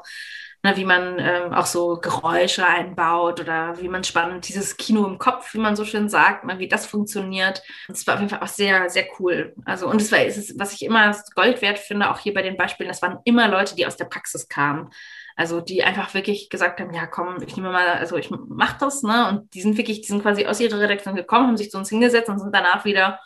ne, 0.62 0.76
wie 0.76 0.84
man 0.84 1.18
ähm, 1.18 1.52
auch 1.52 1.66
so 1.66 1.98
Geräusche 2.00 2.66
einbaut 2.66 3.40
oder 3.40 3.80
wie 3.80 3.88
man 3.88 4.04
spannend 4.04 4.48
dieses 4.48 4.76
Kino 4.76 5.06
im 5.06 5.18
Kopf, 5.18 5.54
wie 5.54 5.58
man 5.58 5.76
so 5.76 5.84
schön 5.84 6.08
sagt, 6.08 6.44
ne, 6.44 6.58
wie 6.58 6.68
das 6.68 6.86
funktioniert. 6.86 7.62
Das 7.88 8.06
war 8.06 8.14
auf 8.14 8.20
jeden 8.20 8.30
Fall 8.30 8.42
auch 8.42 8.48
sehr, 8.48 8.88
sehr 8.90 9.06
cool. 9.18 9.54
Also, 9.64 9.88
und 9.88 10.00
es 10.00 10.12
war, 10.12 10.24
ist, 10.24 10.58
was 10.58 10.72
ich 10.72 10.84
immer 10.84 11.16
Gold 11.34 11.62
wert 11.62 11.78
finde, 11.78 12.10
auch 12.10 12.18
hier 12.18 12.34
bei 12.34 12.42
den 12.42 12.56
Beispielen, 12.56 12.88
das 12.88 13.02
waren 13.02 13.18
immer 13.24 13.48
Leute, 13.48 13.74
die 13.76 13.86
aus 13.86 13.96
der 13.96 14.06
Praxis 14.06 14.48
kamen. 14.48 14.90
Also 15.34 15.60
die 15.60 15.82
einfach 15.82 16.12
wirklich 16.14 16.50
gesagt 16.50 16.80
haben, 16.80 16.92
ja 16.92 17.06
komm, 17.06 17.38
ich 17.46 17.56
nehme 17.56 17.70
mal, 17.70 17.88
also 17.88 18.16
ich 18.16 18.30
mach 18.30 18.78
das, 18.78 19.02
ne? 19.02 19.28
Und 19.28 19.54
die 19.54 19.62
sind 19.62 19.78
wirklich, 19.78 20.02
die 20.02 20.08
sind 20.08 20.22
quasi 20.22 20.46
aus 20.46 20.60
ihrer 20.60 20.78
Redaktion 20.78 21.16
gekommen, 21.16 21.46
haben 21.46 21.56
sich 21.56 21.70
zu 21.70 21.78
uns 21.78 21.88
hingesetzt 21.88 22.28
und 22.28 22.38
sind 22.38 22.54
danach 22.54 22.84
wieder 22.84 23.18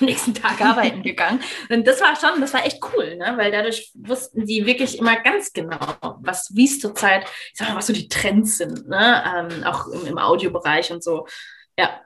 am 0.00 0.06
nächsten 0.06 0.34
Tag 0.34 0.60
arbeiten 0.60 1.02
gegangen. 1.02 1.40
Und 1.68 1.86
das 1.86 2.00
war 2.00 2.16
schon, 2.16 2.40
das 2.40 2.54
war 2.54 2.64
echt 2.64 2.80
cool, 2.92 3.16
ne? 3.16 3.34
weil 3.36 3.50
dadurch 3.50 3.90
wussten 3.94 4.46
die 4.46 4.66
wirklich 4.66 4.98
immer 4.98 5.16
ganz 5.16 5.52
genau, 5.52 5.78
was, 6.20 6.54
wie 6.54 6.66
es 6.66 6.80
zurzeit, 6.80 7.24
ich 7.52 7.58
sag 7.58 7.68
mal, 7.68 7.76
was 7.76 7.86
so 7.86 7.92
die 7.92 8.08
Trends 8.08 8.58
sind, 8.58 8.88
ne? 8.88 9.24
Ähm, 9.26 9.64
auch 9.64 9.88
im, 9.88 10.06
im 10.06 10.18
Audiobereich 10.18 10.92
und 10.92 11.02
so. 11.02 11.26
Ja. 11.78 12.00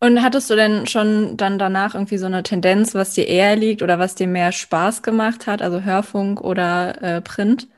Und 0.00 0.20
hattest 0.22 0.50
du 0.50 0.56
denn 0.56 0.86
schon 0.86 1.36
dann 1.36 1.58
danach 1.58 1.94
irgendwie 1.94 2.18
so 2.18 2.26
eine 2.26 2.42
Tendenz, 2.42 2.94
was 2.94 3.14
dir 3.14 3.26
eher 3.26 3.54
liegt 3.54 3.82
oder 3.82 3.98
was 3.98 4.16
dir 4.16 4.26
mehr 4.26 4.50
Spaß 4.50 5.02
gemacht 5.02 5.46
hat, 5.46 5.62
also 5.62 5.82
Hörfunk 5.82 6.40
oder 6.40 7.00
äh, 7.02 7.20
Print? 7.20 7.68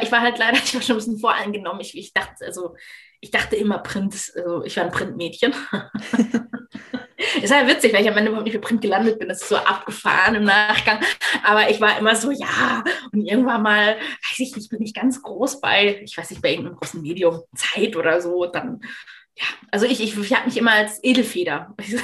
Ich 0.00 0.12
war 0.12 0.20
halt 0.20 0.38
leider, 0.38 0.58
ich 0.62 0.74
war 0.74 0.82
schon 0.82 0.96
ein 0.96 0.98
bisschen 0.98 1.18
voreingenommen. 1.18 1.80
Ich, 1.80 1.96
ich 1.96 2.12
dachte, 2.12 2.44
also 2.44 2.76
ich 3.20 3.30
dachte 3.30 3.56
immer 3.56 3.78
Print, 3.78 4.14
also 4.36 4.62
ich 4.64 4.76
war 4.76 4.84
ein 4.84 4.90
Printmädchen. 4.90 5.54
ist 7.42 7.54
halt 7.54 7.68
witzig, 7.68 7.92
weil 7.92 8.02
ich 8.02 8.08
am 8.08 8.16
Ende 8.16 8.28
überhaupt 8.28 8.46
nicht 8.46 8.54
für 8.54 8.60
Print 8.60 8.80
gelandet 8.80 9.18
bin. 9.18 9.28
Das 9.28 9.42
ist 9.42 9.48
so 9.48 9.56
abgefahren 9.56 10.34
im 10.34 10.44
Nachgang. 10.44 11.00
Aber 11.44 11.68
ich 11.70 11.80
war 11.80 11.98
immer 11.98 12.14
so, 12.16 12.30
ja. 12.30 12.84
Und 13.12 13.26
irgendwann 13.26 13.62
mal, 13.62 13.96
weiß 13.96 14.38
ich 14.38 14.54
nicht, 14.56 14.70
bin 14.70 14.82
ich 14.82 14.94
ganz 14.94 15.22
groß 15.22 15.60
bei, 15.60 16.00
ich 16.02 16.16
weiß 16.16 16.30
nicht, 16.30 16.42
bei 16.42 16.50
irgendeinem 16.50 16.76
großen 16.76 17.02
Medium, 17.02 17.42
Zeit 17.54 17.96
oder 17.96 18.20
so. 18.20 18.46
Dann, 18.46 18.80
ja, 19.36 19.44
also 19.70 19.86
ich, 19.86 20.00
ich, 20.00 20.16
ich 20.16 20.34
habe 20.34 20.46
mich 20.46 20.56
immer 20.56 20.72
als 20.72 21.02
Edelfeder. 21.02 21.74
ich 21.78 21.86
habe 21.86 22.00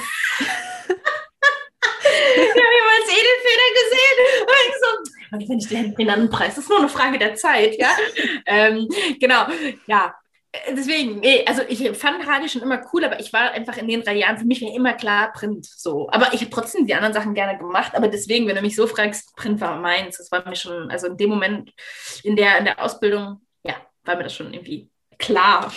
mich 2.35 2.55
immer 2.55 2.95
als 2.99 3.09
Edelfeder 3.09 3.67
gesehen. 3.81 4.17
Und 5.31 5.41
ich 5.41 5.47
so, 5.47 5.75
wenn 5.75 5.89
ich 5.89 5.95
den 5.95 6.09
anderen 6.09 6.29
Preis, 6.29 6.55
das 6.55 6.65
ist 6.65 6.69
nur 6.69 6.79
eine 6.79 6.89
Frage 6.89 7.17
der 7.17 7.35
Zeit, 7.35 7.75
ja. 7.77 7.89
ähm, 8.45 8.87
genau, 9.19 9.47
ja, 9.87 10.13
deswegen, 10.71 11.19
nee, 11.19 11.43
also 11.45 11.63
ich 11.67 11.79
fand 11.97 12.27
Radio 12.27 12.47
schon 12.47 12.61
immer 12.61 12.81
cool, 12.93 13.03
aber 13.03 13.19
ich 13.19 13.33
war 13.33 13.51
einfach 13.51 13.77
in 13.77 13.87
den 13.87 14.03
drei 14.03 14.15
Jahren, 14.15 14.37
für 14.37 14.45
mich 14.45 14.61
war 14.61 14.73
immer 14.73 14.93
klar 14.93 15.31
Print 15.33 15.65
so. 15.65 16.09
Aber 16.11 16.33
ich 16.33 16.41
habe 16.41 16.51
trotzdem 16.51 16.85
die 16.85 16.93
anderen 16.93 17.13
Sachen 17.13 17.33
gerne 17.33 17.57
gemacht, 17.57 17.93
aber 17.95 18.07
deswegen, 18.07 18.47
wenn 18.47 18.55
du 18.55 18.61
mich 18.61 18.75
so 18.75 18.87
fragst, 18.87 19.35
Print 19.35 19.61
war 19.61 19.79
meins. 19.79 20.17
Das 20.17 20.31
war 20.31 20.47
mir 20.47 20.55
schon, 20.55 20.91
also 20.91 21.07
in 21.07 21.17
dem 21.17 21.29
Moment 21.29 21.71
in 22.23 22.35
der, 22.35 22.57
in 22.59 22.65
der 22.65 22.83
Ausbildung, 22.83 23.41
ja, 23.63 23.75
war 24.03 24.15
mir 24.15 24.23
das 24.23 24.35
schon 24.35 24.53
irgendwie 24.53 24.89
klar. 25.17 25.71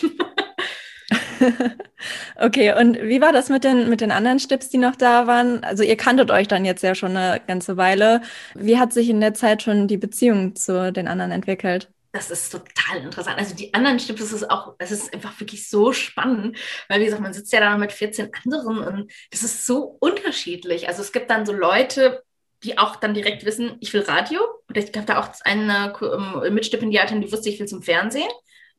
okay, 2.37 2.75
und 2.79 3.01
wie 3.01 3.21
war 3.21 3.33
das 3.33 3.49
mit 3.49 3.65
den, 3.65 3.89
mit 3.89 4.01
den 4.01 4.11
anderen 4.11 4.41
Stips, 4.41 4.69
die 4.69 4.79
noch 4.79 4.97
da 4.97 5.27
waren? 5.27 5.65
Also 5.65 5.83
ihr 5.83 5.97
kanntet 5.97 6.31
euch 6.31 6.49
dann 6.49 6.65
jetzt 6.65 6.83
ja 6.83 6.95
schon 6.95 7.17
eine 7.17 7.41
ganze 7.47 7.77
Weile. 7.77 8.21
Wie 8.55 8.79
hat 8.79 8.93
sich 8.93 9.09
in 9.09 9.21
der 9.21 9.35
Zeit 9.35 9.63
schon 9.63 9.89
die 9.89 9.97
Beziehung 9.97 10.55
zu 10.55 10.93
den 10.93 11.09
anderen 11.09 11.33
entwickelt? 11.33 11.91
Das 12.17 12.31
ist 12.31 12.51
total 12.51 13.03
interessant. 13.03 13.39
Also 13.39 13.55
die 13.55 13.73
anderen 13.75 13.99
das 13.99 14.33
ist 14.33 14.51
auch, 14.51 14.75
das 14.79 14.91
ist 14.91 15.13
einfach 15.13 15.39
wirklich 15.39 15.69
so 15.69 15.93
spannend, 15.93 16.57
weil 16.89 17.01
wie 17.01 17.05
gesagt, 17.05 17.23
man 17.23 17.33
sitzt 17.33 17.53
ja 17.53 17.61
da 17.61 17.77
mit 17.77 17.93
14 17.93 18.31
anderen 18.45 18.79
und 18.79 19.13
das 19.31 19.43
ist 19.43 19.67
so 19.67 19.97
unterschiedlich. 20.01 20.89
Also 20.89 21.03
es 21.03 21.13
gibt 21.13 21.31
dann 21.31 21.47
so 21.47 21.53
Leute, 21.53 22.23
die 22.63 22.79
auch 22.79 22.97
dann 22.97 23.15
direkt 23.15 23.45
wissen, 23.45 23.77
ich 23.81 23.93
will 23.93 24.03
Radio. 24.03 24.41
Oder 24.69 24.81
ich 24.81 24.89
habe 24.97 25.07
da 25.07 25.21
auch 25.21 25.29
eine 25.45 25.93
ähm, 26.01 26.55
Mitstipendiatin, 26.55 27.21
die 27.21 27.31
wusste, 27.31 27.49
ich 27.49 27.61
will 27.61 27.69
zum 27.69 27.83
Fernsehen. 27.83 28.29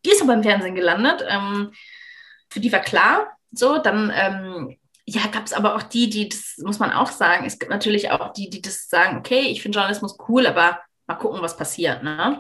Die 0.06 0.12
ist 0.12 0.22
aber 0.22 0.34
im 0.34 0.44
Fernsehen 0.44 0.76
gelandet. 0.76 1.24
Ähm, 1.28 1.72
für 2.50 2.60
die 2.60 2.72
war 2.72 2.80
klar, 2.80 3.38
so, 3.52 3.78
dann 3.78 4.12
ähm, 4.16 4.78
ja, 5.06 5.28
gab 5.28 5.46
es 5.46 5.54
aber 5.54 5.76
auch 5.76 5.84
die, 5.84 6.10
die, 6.10 6.28
das 6.28 6.56
muss 6.58 6.80
man 6.80 6.92
auch 6.92 7.12
sagen, 7.12 7.46
es 7.46 7.60
gibt 7.60 7.72
natürlich 7.72 8.12
auch 8.12 8.34
die, 8.34 8.50
die 8.50 8.62
das 8.62 8.90
sagen, 8.90 9.18
okay, 9.18 9.40
ich 9.42 9.62
finde 9.62 9.78
Journalismus 9.78 10.18
cool, 10.28 10.46
aber 10.48 10.82
mal 11.08 11.16
gucken, 11.16 11.42
was 11.42 11.56
passiert. 11.56 12.04
Ne? 12.04 12.40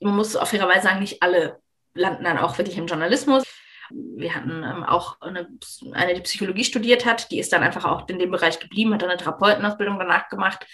Man 0.00 0.16
muss 0.16 0.36
auf 0.36 0.52
ihrer 0.52 0.68
Weise 0.68 0.82
sagen, 0.82 1.00
nicht 1.00 1.22
alle 1.22 1.60
landen 1.94 2.24
dann 2.24 2.38
auch 2.38 2.58
wirklich 2.58 2.76
im 2.76 2.86
Journalismus. 2.86 3.44
Wir 3.90 4.34
hatten 4.34 4.62
ähm, 4.64 4.82
auch 4.82 5.20
eine, 5.20 5.48
eine, 5.92 6.14
die 6.14 6.22
Psychologie 6.22 6.64
studiert 6.64 7.04
hat, 7.04 7.30
die 7.30 7.38
ist 7.38 7.52
dann 7.52 7.62
einfach 7.62 7.84
auch 7.84 8.08
in 8.08 8.18
dem 8.18 8.30
Bereich 8.30 8.58
geblieben, 8.58 8.94
hat 8.94 9.02
dann 9.02 9.10
eine 9.10 9.18
Therapeutenausbildung 9.18 9.98
danach 9.98 10.28
gemacht 10.28 10.66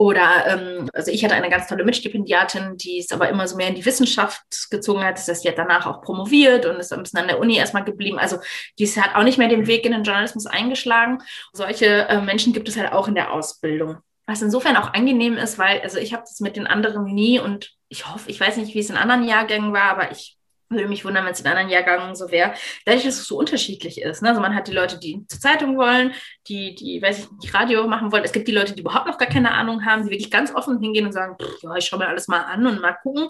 oder, 0.00 0.46
ähm, 0.46 0.88
also 0.94 1.10
ich 1.10 1.24
hatte 1.24 1.34
eine 1.34 1.50
ganz 1.50 1.66
tolle 1.66 1.84
Mitstipendiatin, 1.84 2.76
die 2.76 3.00
es 3.00 3.10
aber 3.10 3.28
immer 3.28 3.48
so 3.48 3.56
mehr 3.56 3.66
in 3.66 3.74
die 3.74 3.84
Wissenschaft 3.84 4.70
gezogen 4.70 5.02
hat. 5.02 5.18
Das 5.18 5.26
heißt, 5.26 5.42
die 5.42 5.48
hat 5.48 5.58
danach 5.58 5.86
auch 5.86 6.02
promoviert 6.02 6.66
und 6.66 6.76
ist 6.76 6.92
ein 6.92 7.02
bisschen 7.02 7.18
an 7.18 7.26
der 7.26 7.40
Uni 7.40 7.56
erstmal 7.56 7.82
geblieben. 7.82 8.16
Also 8.16 8.38
die 8.78 8.86
hat 8.86 9.16
auch 9.16 9.24
nicht 9.24 9.38
mehr 9.38 9.48
den 9.48 9.66
Weg 9.66 9.84
in 9.84 9.90
den 9.90 10.04
Journalismus 10.04 10.46
eingeschlagen. 10.46 11.18
Solche 11.52 12.08
äh, 12.08 12.20
Menschen 12.20 12.52
gibt 12.52 12.68
es 12.68 12.76
halt 12.76 12.92
auch 12.92 13.08
in 13.08 13.16
der 13.16 13.32
Ausbildung. 13.32 13.98
Was 14.26 14.40
insofern 14.40 14.76
auch 14.76 14.94
angenehm 14.94 15.36
ist, 15.36 15.58
weil, 15.58 15.80
also 15.80 15.98
ich 15.98 16.12
habe 16.12 16.22
das 16.22 16.38
mit 16.38 16.54
den 16.54 16.68
anderen 16.68 17.04
nie 17.04 17.40
und 17.40 17.72
ich 17.88 18.12
hoffe, 18.12 18.30
ich 18.30 18.40
weiß 18.40 18.56
nicht, 18.56 18.74
wie 18.74 18.80
es 18.80 18.90
in 18.90 18.96
anderen 18.96 19.24
Jahrgängen 19.24 19.72
war, 19.72 19.90
aber 19.90 20.10
ich 20.10 20.38
würde 20.70 20.88
mich 20.88 21.04
wundern, 21.04 21.24
wenn 21.24 21.32
es 21.32 21.40
in 21.40 21.46
anderen 21.46 21.70
Jahrgängen 21.70 22.14
so 22.14 22.30
wäre, 22.30 22.52
dadurch, 22.84 23.04
dass 23.04 23.18
es 23.18 23.26
so 23.26 23.38
unterschiedlich 23.38 24.00
ist. 24.02 24.22
Ne? 24.22 24.28
Also 24.28 24.40
man 24.40 24.54
hat 24.54 24.68
die 24.68 24.72
Leute, 24.72 24.98
die 24.98 25.24
zur 25.26 25.40
Zeitung 25.40 25.78
wollen, 25.78 26.12
die, 26.46 26.74
die, 26.74 27.00
weiß 27.00 27.18
ich 27.20 27.30
nicht, 27.32 27.54
Radio 27.54 27.86
machen 27.86 28.12
wollen. 28.12 28.24
Es 28.24 28.32
gibt 28.32 28.48
die 28.48 28.52
Leute, 28.52 28.74
die 28.74 28.82
überhaupt 28.82 29.06
noch 29.06 29.18
gar 29.18 29.28
keine 29.28 29.52
Ahnung 29.52 29.86
haben, 29.86 30.04
die 30.04 30.10
wirklich 30.10 30.30
ganz 30.30 30.54
offen 30.54 30.80
hingehen 30.80 31.06
und 31.06 31.12
sagen, 31.12 31.36
ja, 31.62 31.74
ich 31.76 31.86
schaue 31.86 32.00
mir 32.00 32.08
alles 32.08 32.28
mal 32.28 32.42
an 32.42 32.66
und 32.66 32.80
mal 32.80 32.92
gucken. 32.92 33.28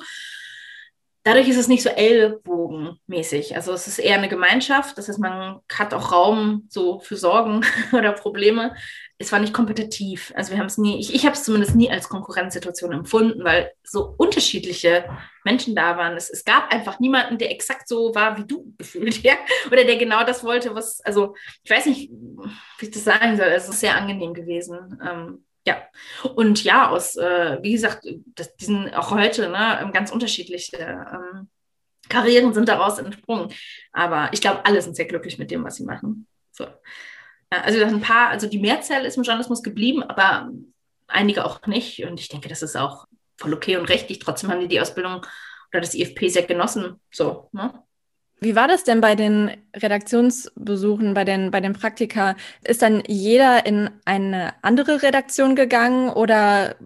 Dadurch 1.29 1.49
ist 1.49 1.59
es 1.59 1.69
nicht 1.69 1.83
so 1.83 1.91
ellbogenmäßig. 1.91 3.55
Also 3.55 3.73
es 3.73 3.87
ist 3.87 3.99
eher 3.99 4.17
eine 4.17 4.29
Gemeinschaft. 4.29 4.97
Das 4.97 5.09
heißt, 5.09 5.19
man 5.19 5.61
hat 5.71 5.93
auch 5.93 6.13
Raum 6.13 6.67
so 6.69 7.01
für 7.01 7.17
Sorgen 7.17 7.65
oder 7.93 8.13
Probleme 8.13 8.73
es 9.21 9.33
war 9.33 9.41
nicht 9.41 9.53
kompetitiv. 9.53 10.33
Also 10.37 10.53
wir 10.53 10.59
haben 10.59 10.67
es 10.67 10.79
nie, 10.79 11.01
ich, 11.01 11.13
ich 11.13 11.25
habe 11.25 11.35
es 11.35 11.43
zumindest 11.43 11.75
nie 11.75 11.91
als 11.91 12.09
Konkurrenzsituation 12.09 12.93
empfunden, 12.93 13.43
weil 13.43 13.73
so 13.83 14.15
unterschiedliche 14.17 15.05
Menschen 15.45 15.75
da 15.75 15.97
waren. 15.97 16.17
Es, 16.17 16.31
es 16.31 16.45
gab 16.45 16.73
einfach 16.73 17.01
niemanden, 17.01 17.37
der 17.37 17.51
exakt 17.51 17.89
so 17.89 18.15
war 18.15 18.39
wie 18.39 18.47
du 18.47 18.73
gefühlt, 18.79 19.23
ja, 19.23 19.35
oder 19.67 19.85
der 19.85 19.97
genau 19.97 20.25
das 20.25 20.45
wollte, 20.45 20.75
was, 20.75 21.01
also 21.01 21.35
ich 21.65 21.71
weiß 21.71 21.87
nicht, 21.87 22.11
wie 22.79 22.87
ich 22.87 22.93
das 22.93 23.05
sagen 23.05 23.37
soll. 23.37 23.47
Es 23.47 23.69
ist 23.69 23.81
sehr 23.81 23.97
angenehm 23.97 24.35
gewesen. 24.35 25.01
Ähm, 25.05 25.45
ja, 25.67 25.83
und 26.35 26.65
ja, 26.65 26.89
aus, 26.89 27.17
äh, 27.17 27.59
wie 27.63 27.73
gesagt, 27.73 28.07
das, 28.35 28.57
diesen 28.57 28.93
auch 28.95 29.11
heute, 29.11 29.49
ne, 29.49 29.91
ganz 29.93 30.11
unterschiedliche 30.11 30.77
ähm, 30.77 31.49
Karrieren 32.09 32.55
sind 32.55 32.69
daraus 32.69 32.99
entsprungen. 32.99 33.53
Aber 33.93 34.31
ich 34.33 34.41
glaube, 34.41 34.65
alle 34.65 34.81
sind 34.81 34.97
sehr 34.97 35.07
glücklich 35.07 35.39
mit 35.39 35.51
dem, 35.51 35.65
was 35.65 35.77
sie 35.77 35.85
machen. 35.85 36.27
So. 36.53 36.67
Also 37.51 37.83
ein 37.83 38.01
paar, 38.01 38.29
also 38.29 38.47
die 38.47 38.59
Mehrzahl 38.59 39.05
ist 39.05 39.17
im 39.17 39.23
Journalismus 39.23 39.63
geblieben, 39.63 40.03
aber 40.03 40.51
einige 41.07 41.45
auch 41.45 41.67
nicht. 41.67 42.05
Und 42.05 42.21
ich 42.21 42.29
denke, 42.29 42.49
das 42.49 42.63
ist 42.63 42.77
auch 42.77 43.07
voll 43.37 43.55
okay 43.55 43.77
und 43.77 43.89
rechtlich. 43.89 44.19
Trotzdem 44.19 44.51
haben 44.51 44.61
die 44.61 44.69
die 44.69 44.81
Ausbildung 44.81 45.25
oder 45.71 45.81
das 45.81 45.95
IFP 45.95 46.29
sehr 46.29 46.43
genossen. 46.43 47.01
So, 47.11 47.49
ne? 47.53 47.83
Wie 48.41 48.55
war 48.55 48.69
das 48.69 48.85
denn 48.85 49.01
bei 49.01 49.15
den 49.15 49.51
Redaktionsbesuchen, 49.75 51.15
bei 51.15 51.25
den, 51.25 51.51
bei 51.51 51.61
den 51.61 51.73
Praktika? 51.73 52.37
Ist 52.63 52.83
dann 52.83 53.03
jeder 53.07 53.67
in 53.67 53.91
eine 54.05 54.55
andere 54.63 55.03
Redaktion 55.03 55.57
gegangen 55.57 56.11
oder 56.11 56.77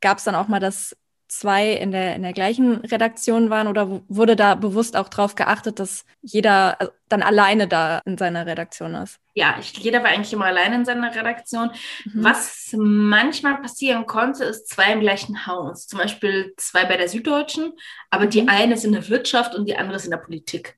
gab 0.00 0.18
es 0.18 0.24
dann 0.24 0.34
auch 0.34 0.48
mal 0.48 0.60
das 0.60 0.96
zwei 1.32 1.72
in 1.72 1.92
der, 1.92 2.14
in 2.14 2.22
der 2.22 2.34
gleichen 2.34 2.76
Redaktion 2.76 3.48
waren 3.48 3.66
oder 3.66 4.02
wurde 4.08 4.36
da 4.36 4.54
bewusst 4.54 4.96
auch 4.96 5.08
darauf 5.08 5.34
geachtet, 5.34 5.78
dass 5.78 6.04
jeder 6.20 6.76
äh, 6.78 6.88
dann 7.08 7.22
alleine 7.22 7.66
da 7.66 8.00
in 8.04 8.18
seiner 8.18 8.44
Redaktion 8.46 8.94
ist? 8.94 9.18
Ja, 9.34 9.56
ich, 9.58 9.72
jeder 9.78 10.02
war 10.02 10.10
eigentlich 10.10 10.32
immer 10.34 10.44
alleine 10.44 10.76
in 10.76 10.84
seiner 10.84 11.14
Redaktion. 11.14 11.70
Mhm. 12.04 12.24
Was 12.24 12.74
manchmal 12.76 13.62
passieren 13.62 14.04
konnte, 14.06 14.44
ist 14.44 14.68
zwei 14.68 14.92
im 14.92 15.00
gleichen 15.00 15.46
Haus. 15.46 15.86
Zum 15.86 15.98
Beispiel 15.98 16.52
zwei 16.58 16.84
bei 16.84 16.98
der 16.98 17.08
Süddeutschen, 17.08 17.72
aber 18.10 18.26
die 18.26 18.42
mhm. 18.42 18.50
eine 18.50 18.74
ist 18.74 18.84
in 18.84 18.92
der 18.92 19.08
Wirtschaft 19.08 19.54
und 19.54 19.66
die 19.66 19.76
andere 19.76 19.96
ist 19.96 20.04
in 20.04 20.10
der 20.10 20.18
Politik. 20.18 20.76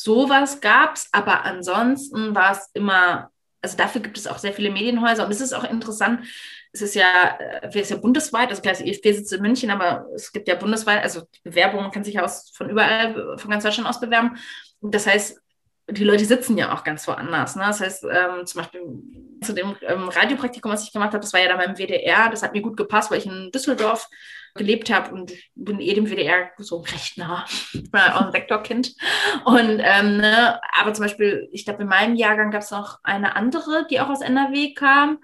Sowas 0.00 0.60
gab 0.60 0.94
es, 0.94 1.08
aber 1.10 1.44
ansonsten 1.44 2.32
war 2.32 2.52
es 2.52 2.70
immer, 2.72 3.32
also 3.60 3.76
dafür 3.76 4.00
gibt 4.00 4.16
es 4.16 4.28
auch 4.28 4.38
sehr 4.38 4.52
viele 4.52 4.70
Medienhäuser 4.70 5.24
und 5.24 5.32
es 5.32 5.40
ist 5.40 5.52
auch 5.52 5.64
interessant, 5.64 6.24
es 6.72 6.82
ist 6.82 6.94
ja, 6.94 7.36
äh, 7.40 7.80
ist 7.80 7.90
ja 7.90 7.96
bundesweit, 7.96 8.48
also 8.48 8.62
klar, 8.62 8.74
das 8.74 8.80
IFB 8.80 9.06
in 9.06 9.42
München, 9.42 9.70
aber 9.72 10.06
es 10.14 10.30
gibt 10.30 10.46
ja 10.46 10.54
bundesweit, 10.54 11.02
also 11.02 11.22
die 11.22 11.40
Bewerbung, 11.42 11.82
man 11.82 11.90
kann 11.90 12.04
sich 12.04 12.20
aus, 12.20 12.52
von 12.54 12.70
überall, 12.70 13.38
von 13.38 13.50
ganz 13.50 13.64
Deutschland 13.64 13.88
aus 13.88 13.98
bewerben. 13.98 14.36
Das 14.80 15.08
heißt, 15.08 15.42
die 15.90 16.04
Leute 16.04 16.24
sitzen 16.24 16.58
ja 16.58 16.74
auch 16.74 16.84
ganz 16.84 17.06
woanders. 17.08 17.56
Ne? 17.56 17.62
Das 17.66 17.80
heißt, 17.80 18.04
ähm, 18.04 18.44
zum 18.46 18.60
Beispiel 18.60 18.82
zu 19.42 19.54
dem 19.54 19.74
ähm, 19.82 20.08
Radiopraktikum, 20.08 20.70
was 20.70 20.84
ich 20.84 20.92
gemacht 20.92 21.12
habe, 21.12 21.20
das 21.20 21.32
war 21.32 21.40
ja 21.40 21.48
dann 21.48 21.58
beim 21.58 21.76
WDR, 21.76 22.28
das 22.28 22.42
hat 22.42 22.52
mir 22.52 22.60
gut 22.60 22.76
gepasst, 22.76 23.10
weil 23.10 23.18
ich 23.18 23.26
in 23.26 23.50
Düsseldorf 23.52 24.08
gelebt 24.54 24.92
habe 24.92 25.14
und 25.14 25.32
bin 25.54 25.80
eh 25.80 25.94
dem 25.94 26.10
WDR 26.10 26.50
so 26.58 26.78
recht 26.78 27.16
nah. 27.16 27.44
Ich 27.72 27.90
bin 27.90 28.00
auch 28.00 28.26
ein 28.26 28.32
Sektorkind. 28.32 28.94
Und 29.44 29.80
ähm, 29.82 30.18
ne, 30.18 30.60
aber 30.78 30.92
zum 30.92 31.04
Beispiel, 31.04 31.48
ich 31.52 31.64
glaube, 31.64 31.82
in 31.82 31.88
meinem 31.88 32.16
Jahrgang 32.16 32.50
gab 32.50 32.62
es 32.62 32.70
noch 32.70 32.98
eine 33.02 33.36
andere, 33.36 33.86
die 33.90 34.00
auch 34.00 34.10
aus 34.10 34.20
NRW 34.20 34.74
kam. 34.74 35.18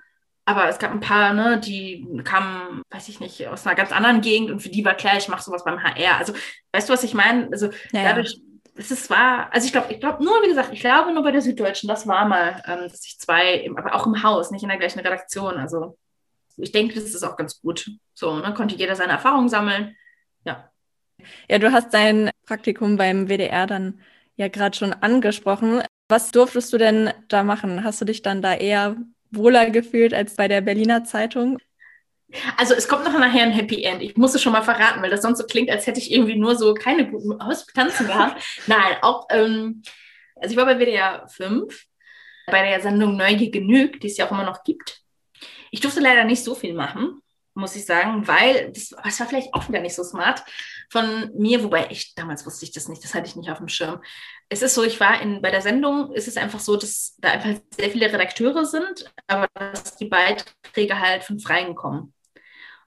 Aber 0.46 0.68
es 0.68 0.78
gab 0.78 0.92
ein 0.92 1.00
paar, 1.00 1.32
ne, 1.32 1.58
die 1.58 2.06
kamen, 2.22 2.82
weiß 2.90 3.08
ich 3.08 3.18
nicht, 3.18 3.48
aus 3.48 3.66
einer 3.66 3.74
ganz 3.74 3.92
anderen 3.92 4.20
Gegend 4.20 4.50
und 4.50 4.60
für 4.60 4.68
die 4.68 4.84
war 4.84 4.94
klar, 4.94 5.16
ich 5.16 5.28
mache 5.28 5.42
sowas 5.42 5.64
beim 5.64 5.82
HR. 5.82 6.18
Also, 6.18 6.34
weißt 6.72 6.88
du, 6.88 6.92
was 6.92 7.02
ich 7.02 7.14
meine? 7.14 7.48
Also, 7.50 7.70
ja, 7.92 8.04
dadurch, 8.04 8.38
es 8.76 8.90
ist 8.90 9.08
war, 9.10 9.52
also 9.52 9.66
ich 9.66 9.72
glaube, 9.72 9.92
ich 9.92 10.00
glaube 10.00 10.22
nur, 10.24 10.42
wie 10.42 10.48
gesagt, 10.48 10.72
ich 10.72 10.80
glaube 10.80 11.12
nur 11.12 11.22
bei 11.22 11.30
der 11.30 11.42
Süddeutschen, 11.42 11.88
das 11.88 12.06
war 12.06 12.26
mal, 12.26 12.62
ähm, 12.66 12.88
dass 12.88 13.06
ich 13.06 13.18
zwei, 13.18 13.70
aber 13.76 13.94
auch 13.94 14.06
im 14.06 14.22
Haus, 14.22 14.50
nicht 14.50 14.62
in 14.62 14.68
der 14.68 14.78
gleichen 14.78 15.00
Redaktion. 15.00 15.56
Also, 15.56 15.96
ich 16.56 16.72
denke, 16.72 16.94
das 16.94 17.04
ist 17.04 17.22
auch 17.22 17.36
ganz 17.36 17.60
gut. 17.60 17.90
So, 18.14 18.36
ne, 18.36 18.54
konnte 18.54 18.74
jeder 18.76 18.96
seine 18.96 19.12
Erfahrungen 19.12 19.48
sammeln. 19.48 19.96
Ja. 20.44 20.70
Ja, 21.48 21.58
du 21.58 21.72
hast 21.72 21.94
dein 21.94 22.30
Praktikum 22.46 22.96
beim 22.96 23.28
WDR 23.28 23.66
dann 23.66 24.00
ja 24.36 24.48
gerade 24.48 24.76
schon 24.76 24.92
angesprochen. 24.92 25.82
Was 26.08 26.32
durftest 26.32 26.72
du 26.72 26.78
denn 26.78 27.12
da 27.28 27.44
machen? 27.44 27.84
Hast 27.84 28.00
du 28.00 28.04
dich 28.04 28.22
dann 28.22 28.42
da 28.42 28.54
eher 28.54 28.96
wohler 29.30 29.70
gefühlt 29.70 30.14
als 30.14 30.34
bei 30.36 30.48
der 30.48 30.60
Berliner 30.60 31.04
Zeitung? 31.04 31.58
Also 32.56 32.74
es 32.74 32.88
kommt 32.88 33.04
noch 33.04 33.12
nachher 33.12 33.44
ein 33.44 33.52
Happy 33.52 33.84
End. 33.84 34.02
Ich 34.02 34.16
muss 34.16 34.34
es 34.34 34.42
schon 34.42 34.52
mal 34.52 34.62
verraten, 34.62 35.02
weil 35.02 35.10
das 35.10 35.22
sonst 35.22 35.38
so 35.38 35.46
klingt, 35.46 35.70
als 35.70 35.86
hätte 35.86 36.00
ich 36.00 36.10
irgendwie 36.10 36.36
nur 36.36 36.56
so 36.56 36.74
keine 36.74 37.08
guten 37.08 37.44
Hospitanzen 37.44 38.06
gehabt. 38.06 38.42
Nein, 38.66 38.96
auch, 39.02 39.26
ähm, 39.30 39.82
also 40.36 40.52
ich 40.52 40.56
war 40.56 40.66
bei 40.66 40.78
WDR 40.78 41.28
5, 41.28 41.86
bei 42.46 42.68
der 42.68 42.80
Sendung 42.80 43.16
Neugier 43.16 43.50
genügt, 43.50 44.02
die 44.02 44.08
es 44.08 44.16
ja 44.16 44.26
auch 44.26 44.32
immer 44.32 44.44
noch 44.44 44.64
gibt. 44.64 45.02
Ich 45.70 45.80
durfte 45.80 46.00
leider 46.00 46.24
nicht 46.24 46.42
so 46.42 46.54
viel 46.54 46.74
machen, 46.74 47.20
muss 47.54 47.76
ich 47.76 47.86
sagen, 47.86 48.26
weil 48.26 48.72
das, 48.72 48.90
das 48.90 49.20
war 49.20 49.26
vielleicht 49.28 49.54
auch 49.54 49.68
wieder 49.68 49.80
nicht 49.80 49.94
so 49.94 50.02
smart 50.02 50.42
von 50.90 51.30
mir, 51.36 51.62
wobei 51.62 51.88
ich 51.90 52.14
damals 52.14 52.46
wusste 52.46 52.64
ich 52.64 52.72
das 52.72 52.88
nicht, 52.88 53.02
das 53.04 53.14
hatte 53.14 53.26
ich 53.26 53.36
nicht 53.36 53.50
auf 53.50 53.58
dem 53.58 53.68
Schirm. 53.68 54.02
Es 54.48 54.62
ist 54.62 54.74
so, 54.74 54.82
ich 54.82 55.00
war 55.00 55.20
in, 55.20 55.42
bei 55.42 55.50
der 55.50 55.62
Sendung, 55.62 56.12
ist 56.12 56.28
es 56.28 56.36
einfach 56.36 56.60
so, 56.60 56.76
dass 56.76 57.16
da 57.18 57.30
einfach 57.30 57.50
sehr 57.76 57.90
viele 57.90 58.12
Redakteure 58.12 58.64
sind, 58.64 59.12
aber 59.26 59.48
dass 59.54 59.96
die 59.96 60.06
Beiträge 60.06 60.98
halt 60.98 61.24
von 61.24 61.38
Freien 61.38 61.74
kommen. 61.74 62.12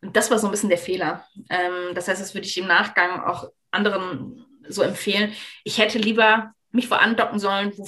Und 0.02 0.16
das 0.16 0.30
war 0.30 0.40
so 0.40 0.48
ein 0.48 0.52
bisschen 0.52 0.70
der 0.70 0.78
Fehler. 0.78 1.26
Ähm, 1.50 1.96
das 1.96 2.08
heißt, 2.08 2.22
das 2.22 2.34
würde 2.34 2.48
ich 2.48 2.58
im 2.58 2.68
Nachgang 2.68 3.24
auch 3.24 3.50
anderen 3.72 4.46
so 4.68 4.82
empfehlen. 4.82 5.34
Ich 5.64 5.80
hätte 5.80 5.98
lieber 5.98 6.54
mich 6.72 6.90
wo 6.92 6.96
andocken 6.96 7.40
sollen, 7.40 7.74
wo 7.78 7.88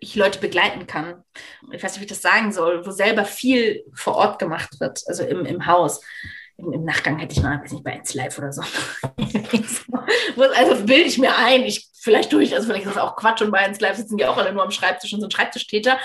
ich 0.00 0.14
Leute 0.14 0.38
begleiten 0.38 0.86
kann. 0.86 1.24
Ich 1.72 1.82
weiß 1.82 1.92
nicht, 1.92 2.00
wie 2.00 2.04
ich 2.04 2.10
das 2.10 2.22
sagen 2.22 2.52
soll, 2.52 2.86
wo 2.86 2.90
selber 2.90 3.24
viel 3.24 3.84
vor 3.94 4.14
Ort 4.14 4.38
gemacht 4.38 4.80
wird, 4.80 5.02
also 5.06 5.24
im, 5.24 5.44
im 5.44 5.66
Haus. 5.66 6.00
Im, 6.58 6.84
Nachgang 6.84 7.18
hätte 7.18 7.34
ich 7.34 7.42
mal, 7.42 7.60
weiß 7.62 7.72
nicht, 7.72 7.84
bei 7.84 7.92
1 7.92 8.14
Live 8.14 8.36
oder 8.38 8.52
so. 8.52 8.62
also 10.56 10.84
bilde 10.84 11.08
ich 11.08 11.18
mir 11.18 11.36
ein, 11.36 11.62
ich 11.62 11.88
vielleicht 12.00 12.32
durch, 12.32 12.54
also 12.54 12.66
vielleicht 12.66 12.86
ist 12.86 12.96
das 12.96 13.02
auch 13.02 13.16
Quatsch 13.16 13.42
und 13.42 13.50
bei 13.50 13.58
1 13.58 13.80
Live 13.80 13.96
sitzen 13.96 14.16
die 14.16 14.26
auch 14.26 14.36
alle 14.36 14.52
nur 14.52 14.64
am 14.64 14.70
Schreibtisch 14.70 15.12
und 15.12 15.20
sind 15.20 15.32
Schreibtischtäter. 15.32 15.98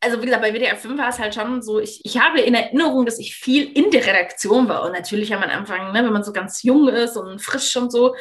Also 0.00 0.20
wie 0.20 0.26
gesagt, 0.26 0.42
bei 0.42 0.52
WDR 0.52 0.76
5 0.76 0.98
war 0.98 1.08
es 1.08 1.18
halt 1.18 1.34
schon 1.34 1.62
so, 1.62 1.78
ich, 1.80 2.00
ich 2.04 2.20
habe 2.20 2.40
in 2.40 2.54
Erinnerung, 2.54 3.06
dass 3.06 3.18
ich 3.18 3.36
viel 3.36 3.70
in 3.72 3.90
der 3.90 4.04
Redaktion 4.04 4.68
war. 4.68 4.84
Und 4.84 4.92
natürlich 4.92 5.32
am 5.34 5.42
Anfang, 5.42 5.92
ne, 5.92 6.04
wenn 6.04 6.12
man 6.12 6.24
so 6.24 6.32
ganz 6.32 6.62
jung 6.62 6.88
ist 6.88 7.16
und 7.16 7.40
frisch 7.40 7.76
und 7.76 7.92
so, 7.92 8.14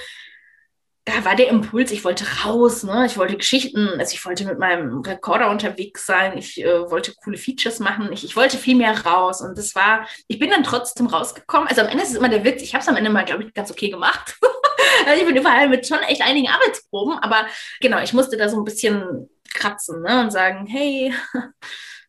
da 1.05 1.25
war 1.25 1.36
der 1.36 1.50
Impuls, 1.50 1.91
ich 1.91 2.03
wollte 2.03 2.25
raus, 2.46 2.84
ne? 2.84 3.05
ich 3.08 3.17
wollte 3.17 3.36
Geschichten, 3.36 3.89
also 3.98 4.13
ich 4.13 4.24
wollte 4.24 4.46
mit 4.46 4.60
meinem 4.60 5.01
Rekorder 5.01 5.50
unterwegs 5.50 6.05
sein, 6.05 6.38
ich 6.38 6.63
äh, 6.63 6.91
wollte 6.91 7.13
coole 7.24 7.38
Features 7.38 7.79
machen, 7.79 8.12
ich, 8.12 8.24
ich 8.24 8.36
wollte 8.36 8.58
viel 8.58 8.75
mehr 8.75 9.03
raus 9.03 9.41
und 9.41 9.58
das 9.58 9.74
war, 9.74 10.08
ich 10.27 10.38
bin 10.38 10.51
dann 10.51 10.63
trotzdem 10.63 11.08
rausgekommen, 11.08 11.67
also 11.67 11.81
am 11.81 11.88
Ende 11.88 12.03
ist 12.03 12.12
es 12.12 12.17
immer 12.17 12.29
der 12.29 12.43
Witz, 12.43 12.62
ich 12.62 12.75
habe 12.75 12.84
es 12.84 12.88
am 12.88 12.98
Ende 12.98 13.10
mal, 13.10 13.25
glaube 13.25 13.43
ich, 13.43 13.53
ganz 13.53 13.72
okay 13.72 13.89
gemacht, 13.89 14.38
also 15.08 15.20
ich 15.20 15.27
bin 15.27 15.36
überall 15.36 15.70
mit 15.70 15.88
schon 15.88 16.00
echt 16.00 16.22
einigen 16.22 16.50
Arbeitsproben, 16.50 17.17
aber 17.17 17.48
genau, 17.79 18.00
ich 18.00 18.13
musste 18.13 18.38
da 18.38 18.48
so 18.48 18.58
ein 18.58 18.65
bisschen 18.65 19.27
kratzen 19.55 20.03
ne, 20.03 20.22
und 20.22 20.29
sagen, 20.29 20.67
hey, 20.67 21.15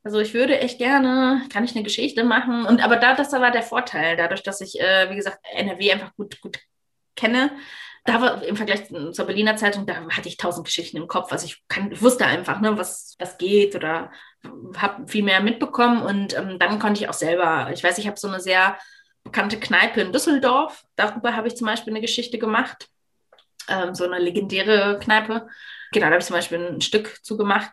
also 0.04 0.20
ich 0.20 0.34
würde 0.34 0.60
echt 0.60 0.76
gerne, 0.76 1.42
kann 1.50 1.64
ich 1.64 1.74
eine 1.74 1.82
Geschichte 1.82 2.24
machen? 2.24 2.66
Und 2.66 2.84
aber 2.84 2.96
da, 2.96 3.14
das 3.14 3.32
war 3.32 3.50
der 3.50 3.62
Vorteil, 3.62 4.16
dadurch, 4.16 4.42
dass 4.42 4.60
ich, 4.60 4.78
äh, 4.78 5.08
wie 5.10 5.16
gesagt, 5.16 5.38
NRW 5.54 5.92
einfach 5.92 6.14
gut, 6.14 6.40
gut 6.42 6.58
kenne, 7.16 7.50
da 8.04 8.20
war 8.20 8.42
im 8.42 8.56
Vergleich 8.56 8.88
zur 9.12 9.24
Berliner 9.26 9.56
Zeitung, 9.56 9.86
da 9.86 10.08
hatte 10.08 10.28
ich 10.28 10.36
tausend 10.36 10.66
Geschichten 10.66 10.96
im 10.96 11.06
Kopf. 11.06 11.30
Also 11.30 11.46
ich, 11.46 11.62
kann, 11.68 11.92
ich 11.92 12.02
wusste 12.02 12.26
einfach, 12.26 12.60
ne, 12.60 12.76
was, 12.76 13.14
was 13.18 13.38
geht 13.38 13.76
oder 13.76 14.10
habe 14.76 15.06
viel 15.06 15.22
mehr 15.22 15.40
mitbekommen. 15.40 16.02
Und 16.02 16.36
ähm, 16.36 16.58
dann 16.58 16.80
konnte 16.80 17.00
ich 17.00 17.08
auch 17.08 17.14
selber, 17.14 17.70
ich 17.72 17.84
weiß, 17.84 17.98
ich 17.98 18.08
habe 18.08 18.18
so 18.18 18.26
eine 18.26 18.40
sehr 18.40 18.76
bekannte 19.22 19.58
Kneipe 19.60 20.00
in 20.00 20.12
Düsseldorf. 20.12 20.84
Darüber 20.96 21.36
habe 21.36 21.46
ich 21.46 21.56
zum 21.56 21.66
Beispiel 21.68 21.92
eine 21.92 22.00
Geschichte 22.00 22.38
gemacht. 22.38 22.88
Ähm, 23.68 23.94
so 23.94 24.04
eine 24.04 24.18
legendäre 24.18 24.98
Kneipe. 24.98 25.46
Genau, 25.92 26.06
da 26.06 26.12
habe 26.12 26.18
ich 26.18 26.26
zum 26.26 26.36
Beispiel 26.36 26.58
ein 26.58 26.80
Stück 26.80 27.20
zugemacht. 27.22 27.70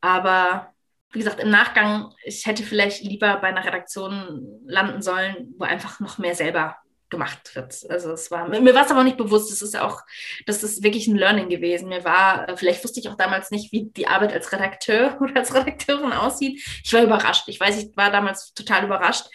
Aber 0.00 0.74
wie 1.12 1.20
gesagt, 1.20 1.38
im 1.38 1.50
Nachgang, 1.50 2.12
ich 2.24 2.44
hätte 2.46 2.64
vielleicht 2.64 3.02
lieber 3.02 3.36
bei 3.36 3.48
einer 3.48 3.64
Redaktion 3.64 4.60
landen 4.66 5.02
sollen, 5.02 5.54
wo 5.58 5.64
einfach 5.64 6.00
noch 6.00 6.18
mehr 6.18 6.34
selber 6.34 6.76
gemacht 7.10 7.54
wird. 7.54 7.84
Also 7.88 8.12
es 8.12 8.30
war, 8.30 8.48
mir 8.48 8.74
war 8.74 8.84
es 8.84 8.90
aber 8.90 9.04
nicht 9.04 9.16
bewusst, 9.16 9.50
das 9.50 9.62
ist 9.62 9.78
auch, 9.78 10.02
das 10.46 10.62
ist 10.62 10.82
wirklich 10.82 11.06
ein 11.08 11.16
Learning 11.16 11.48
gewesen. 11.48 11.88
Mir 11.88 12.04
war, 12.04 12.48
äh, 12.48 12.56
vielleicht 12.56 12.82
wusste 12.82 13.00
ich 13.00 13.08
auch 13.08 13.16
damals 13.16 13.50
nicht, 13.50 13.72
wie 13.72 13.90
die 13.90 14.06
Arbeit 14.06 14.32
als 14.32 14.52
Redakteur 14.52 15.16
oder 15.20 15.36
als 15.36 15.54
Redakteurin 15.54 16.12
aussieht. 16.12 16.62
Ich 16.84 16.92
war 16.92 17.02
überrascht. 17.02 17.48
Ich 17.48 17.60
weiß, 17.60 17.82
ich 17.82 17.96
war 17.96 18.10
damals 18.10 18.54
total 18.54 18.84
überrascht. 18.84 19.26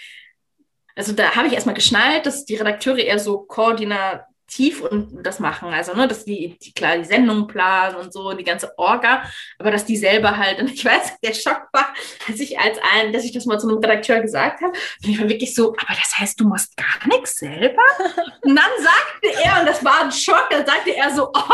Also 0.96 1.12
da 1.12 1.36
habe 1.36 1.48
ich 1.48 1.54
erstmal 1.54 1.76
geschnallt, 1.76 2.26
dass 2.26 2.46
die 2.46 2.56
Redakteure 2.56 3.00
eher 3.00 3.20
so 3.20 3.40
koordiniert 3.40 4.24
tief 4.48 4.82
und 4.82 5.24
das 5.24 5.40
machen. 5.40 5.70
Also, 5.74 5.94
ne, 5.94 6.08
dass 6.08 6.26
die, 6.26 6.58
die 6.60 6.74
klar 6.74 6.98
die 6.98 7.06
Sendung 7.06 7.48
planen 7.48 7.96
und 7.96 8.14
so, 8.14 8.34
die 8.34 8.44
ganze 8.44 8.78
Orga, 8.78 9.24
aber 9.60 9.72
dass 9.72 9.86
die 9.86 9.98
selber 9.98 10.38
halt, 10.38 10.60
und 10.62 10.72
ich 10.72 10.84
weiß, 10.84 11.20
der 11.24 11.34
Schock 11.34 11.68
war, 11.74 11.94
als 12.28 12.40
ich 12.40 12.60
als 12.60 12.80
ein, 12.94 13.14
dass 13.14 13.24
ich 13.24 13.32
das 13.32 13.46
mal 13.46 13.60
zu 13.60 13.68
einem 13.68 13.80
Redakteur 13.80 14.20
gesagt 14.22 14.62
habe, 14.62 14.72
und 14.72 15.10
ich 15.10 15.20
war 15.20 15.30
wirklich 15.30 15.54
so, 15.54 15.70
aber 15.74 15.98
das 15.98 16.18
heißt, 16.18 16.40
du 16.40 16.48
machst 16.48 16.76
gar 16.78 17.08
nichts 17.08 17.38
selber? 17.38 17.82
Und 18.42 18.56
dann 18.56 18.72
sagte 18.78 19.44
er, 19.44 19.60
und 19.60 19.68
das 19.68 19.84
war 19.84 20.02
ein 20.02 20.12
Schock, 20.12 20.48
dann 20.52 20.66
sagte 20.66 20.96
er 20.96 21.10
so, 21.10 21.30
oh, 21.34 21.54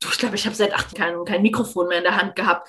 du, 0.00 0.08
ich 0.10 0.18
glaube, 0.18 0.36
ich 0.36 0.46
habe 0.46 0.56
seit 0.56 0.72
acht 0.72 0.96
Jahren 0.98 1.24
kein 1.26 1.42
Mikrofon 1.42 1.88
mehr 1.88 1.98
in 1.98 2.04
der 2.04 2.16
Hand 2.16 2.34
gehabt. 2.34 2.66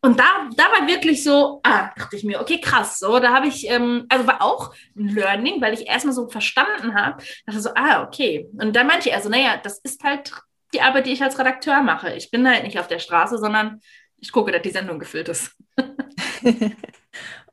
Und 0.00 0.20
da, 0.20 0.48
da 0.56 0.64
war 0.64 0.86
wirklich 0.86 1.24
so, 1.24 1.60
ah, 1.64 1.90
dachte 1.96 2.16
ich 2.16 2.22
mir, 2.22 2.40
okay, 2.40 2.60
krass, 2.60 3.00
so, 3.00 3.18
da 3.18 3.34
habe 3.34 3.48
ich, 3.48 3.68
ähm, 3.68 4.06
also 4.08 4.26
war 4.28 4.42
auch 4.42 4.72
ein 4.96 5.08
Learning, 5.08 5.60
weil 5.60 5.74
ich 5.74 5.88
erstmal 5.88 6.14
so 6.14 6.28
verstanden 6.28 6.94
habe, 6.94 7.22
dachte 7.46 7.60
so, 7.60 7.70
ah, 7.74 8.04
okay. 8.04 8.48
Und 8.58 8.76
da 8.76 8.84
meinte 8.84 9.10
er 9.10 9.20
so, 9.20 9.28
naja, 9.28 9.58
das 9.60 9.78
ist 9.80 10.04
halt 10.04 10.32
die 10.72 10.82
Arbeit, 10.82 11.06
die 11.06 11.12
ich 11.12 11.22
als 11.22 11.38
Redakteur 11.38 11.82
mache. 11.82 12.14
Ich 12.14 12.30
bin 12.30 12.48
halt 12.48 12.62
nicht 12.62 12.78
auf 12.78 12.86
der 12.86 13.00
Straße, 13.00 13.38
sondern 13.38 13.80
ich 14.18 14.30
gucke, 14.30 14.52
dass 14.52 14.62
die 14.62 14.70
Sendung 14.70 15.00
gefüllt 15.00 15.28
ist. 15.28 15.56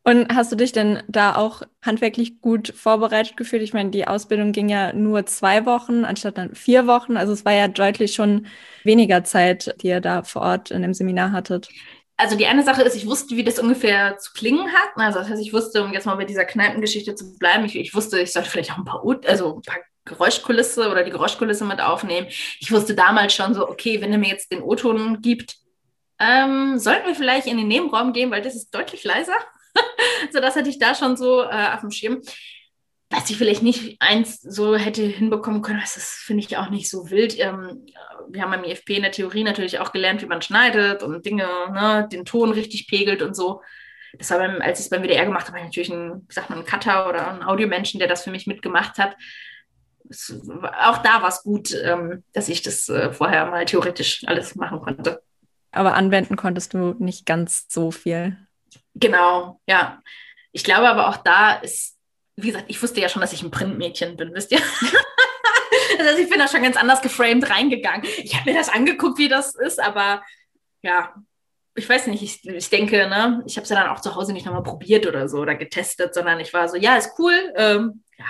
Und 0.03 0.35
hast 0.35 0.51
du 0.51 0.55
dich 0.55 0.71
denn 0.71 1.01
da 1.07 1.35
auch 1.35 1.63
handwerklich 1.83 2.39
gut 2.39 2.71
vorbereitet 2.75 3.37
gefühlt? 3.37 3.63
Ich 3.63 3.73
meine, 3.73 3.89
die 3.89 4.07
Ausbildung 4.07 4.51
ging 4.51 4.69
ja 4.69 4.93
nur 4.93 5.25
zwei 5.25 5.65
Wochen 5.65 6.05
anstatt 6.05 6.37
dann 6.37 6.53
vier 6.53 6.85
Wochen. 6.85 7.17
Also 7.17 7.33
es 7.33 7.43
war 7.43 7.53
ja 7.53 7.67
deutlich 7.67 8.13
schon 8.13 8.45
weniger 8.83 9.23
Zeit, 9.23 9.75
die 9.81 9.87
ihr 9.87 10.01
da 10.01 10.21
vor 10.21 10.43
Ort 10.43 10.69
in 10.69 10.83
dem 10.83 10.93
Seminar 10.93 11.31
hattet 11.31 11.69
also 12.17 12.35
die 12.35 12.45
eine 12.45 12.63
Sache 12.63 12.81
ist, 12.83 12.95
ich 12.95 13.07
wusste, 13.07 13.35
wie 13.35 13.43
das 13.43 13.59
ungefähr 13.59 14.17
zu 14.17 14.31
klingen 14.33 14.71
hat. 14.71 14.89
Also 14.95 15.19
das 15.19 15.29
heißt, 15.29 15.41
ich 15.41 15.53
wusste, 15.53 15.83
um 15.83 15.93
jetzt 15.93 16.05
mal 16.05 16.15
bei 16.15 16.25
dieser 16.25 16.45
Kneipengeschichte 16.45 17.15
zu 17.15 17.37
bleiben, 17.37 17.65
ich, 17.65 17.75
ich 17.75 17.93
wusste, 17.93 18.19
ich 18.19 18.31
sollte 18.31 18.49
vielleicht 18.49 18.71
auch 18.71 18.77
ein 18.77 18.85
paar, 18.85 19.03
also 19.25 19.55
ein 19.55 19.61
paar 19.61 19.79
Geräuschkulisse 20.05 20.89
oder 20.89 21.03
die 21.03 21.11
Geräuschkulisse 21.11 21.65
mit 21.65 21.81
aufnehmen. 21.81 22.27
Ich 22.59 22.71
wusste 22.71 22.95
damals 22.95 23.33
schon 23.33 23.53
so, 23.53 23.67
okay, 23.67 24.01
wenn 24.01 24.11
er 24.11 24.17
mir 24.17 24.29
jetzt 24.29 24.51
den 24.51 24.61
O-Ton 24.61 25.21
gibt, 25.21 25.57
ähm, 26.19 26.77
sollten 26.79 27.07
wir 27.07 27.15
vielleicht 27.15 27.47
in 27.47 27.57
den 27.57 27.67
Nebenraum 27.67 28.13
gehen, 28.13 28.31
weil 28.31 28.41
das 28.41 28.55
ist 28.55 28.73
deutlich 28.73 29.03
leiser. 29.03 29.35
so, 30.31 30.39
das 30.39 30.55
hatte 30.55 30.69
ich 30.69 30.79
da 30.79 30.95
schon 30.95 31.17
so 31.17 31.41
äh, 31.43 31.73
auf 31.73 31.81
dem 31.81 31.91
Schirm 31.91 32.21
was 33.09 33.29
ich 33.29 33.37
vielleicht 33.37 33.61
nicht 33.61 33.97
eins 33.99 34.41
so 34.41 34.75
hätte 34.75 35.03
hinbekommen 35.03 35.61
können, 35.61 35.79
das 35.81 36.21
finde 36.23 36.43
ich 36.43 36.57
auch 36.57 36.69
nicht 36.69 36.89
so 36.89 37.09
wild. 37.09 37.37
Ähm, 37.39 37.85
wir 38.29 38.41
haben 38.41 38.51
beim 38.51 38.63
IFP 38.63 38.95
in 38.95 39.03
der 39.03 39.11
Theorie 39.11 39.43
natürlich 39.43 39.79
auch 39.79 39.91
gelernt, 39.91 40.21
wie 40.21 40.27
man 40.27 40.41
schneidet 40.41 41.03
und 41.03 41.25
Dinge, 41.25 41.47
ne, 41.71 42.07
den 42.11 42.25
Ton 42.25 42.51
richtig 42.51 42.87
pegelt 42.87 43.21
und 43.21 43.35
so. 43.35 43.61
Das 44.17 44.31
war 44.31 44.39
beim, 44.39 44.61
als 44.61 44.79
ich 44.79 44.85
es 44.85 44.89
beim 44.89 45.03
WDR 45.03 45.25
gemacht 45.25 45.47
habe, 45.47 45.61
natürlich 45.61 45.91
ein, 45.91 46.25
wie 46.27 46.33
sagt 46.33 46.49
man, 46.49 46.59
ein 46.59 46.65
Cutter 46.65 47.07
oder 47.07 47.31
ein 47.31 47.43
Audiomenschen, 47.43 47.99
der 47.99 48.07
das 48.07 48.23
für 48.23 48.31
mich 48.31 48.47
mitgemacht 48.47 48.97
hat. 48.97 49.15
Es, 50.09 50.33
auch 50.81 50.99
da 50.99 51.21
war 51.21 51.29
es 51.29 51.43
gut, 51.43 51.73
ähm, 51.83 52.23
dass 52.33 52.49
ich 52.49 52.61
das 52.61 52.89
äh, 52.89 53.11
vorher 53.11 53.45
mal 53.47 53.65
theoretisch 53.65 54.23
alles 54.27 54.55
machen 54.55 54.79
konnte. 54.79 55.21
Aber 55.71 55.95
anwenden 55.95 56.37
konntest 56.37 56.73
du 56.73 56.95
nicht 56.99 57.25
ganz 57.25 57.65
so 57.69 57.91
viel. 57.91 58.37
Genau, 58.93 59.59
ja. 59.67 60.01
Ich 60.53 60.63
glaube 60.63 60.87
aber 60.87 61.09
auch 61.09 61.17
da 61.17 61.55
ist 61.55 61.94
wie 62.35 62.47
gesagt, 62.47 62.65
ich 62.67 62.81
wusste 62.81 63.01
ja 63.01 63.09
schon, 63.09 63.21
dass 63.21 63.33
ich 63.33 63.43
ein 63.43 63.51
Printmädchen 63.51 64.17
bin, 64.17 64.33
wisst 64.33 64.51
ihr? 64.51 64.59
also 65.99 66.21
ich 66.21 66.29
bin 66.29 66.39
da 66.39 66.47
schon 66.47 66.63
ganz 66.63 66.77
anders 66.77 67.01
geframed 67.01 67.49
reingegangen. 67.49 68.05
Ich 68.17 68.35
habe 68.35 68.51
mir 68.51 68.57
das 68.57 68.69
angeguckt, 68.69 69.17
wie 69.17 69.29
das 69.29 69.55
ist, 69.55 69.79
aber 69.79 70.23
ja, 70.81 71.13
ich 71.75 71.89
weiß 71.89 72.07
nicht, 72.07 72.23
ich, 72.23 72.47
ich 72.47 72.69
denke, 72.69 73.07
ne, 73.07 73.43
ich 73.45 73.57
habe 73.57 73.63
es 73.63 73.69
ja 73.69 73.75
dann 73.75 73.89
auch 73.89 74.01
zu 74.01 74.15
Hause 74.15 74.33
nicht 74.33 74.45
nochmal 74.45 74.63
probiert 74.63 75.07
oder 75.07 75.27
so 75.27 75.39
oder 75.39 75.55
getestet, 75.55 76.13
sondern 76.13 76.39
ich 76.39 76.53
war 76.53 76.69
so, 76.69 76.77
ja, 76.77 76.95
ist 76.95 77.11
cool, 77.19 77.33
ähm, 77.55 78.03
ja. 78.17 78.25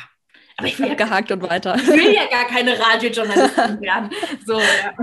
Aber 0.58 0.68
ich 0.68 0.80
will 0.80 0.88
ja 0.88 0.94
gehakt 0.94 1.32
und 1.32 1.42
weiter. 1.42 1.76
Ich 1.76 1.88
will 1.88 2.14
ja 2.14 2.28
gar 2.28 2.46
keine 2.48 2.80
Radiojournalistin 2.80 3.82
werden. 3.82 4.10
So, 4.46 4.60
ja. 4.60 4.94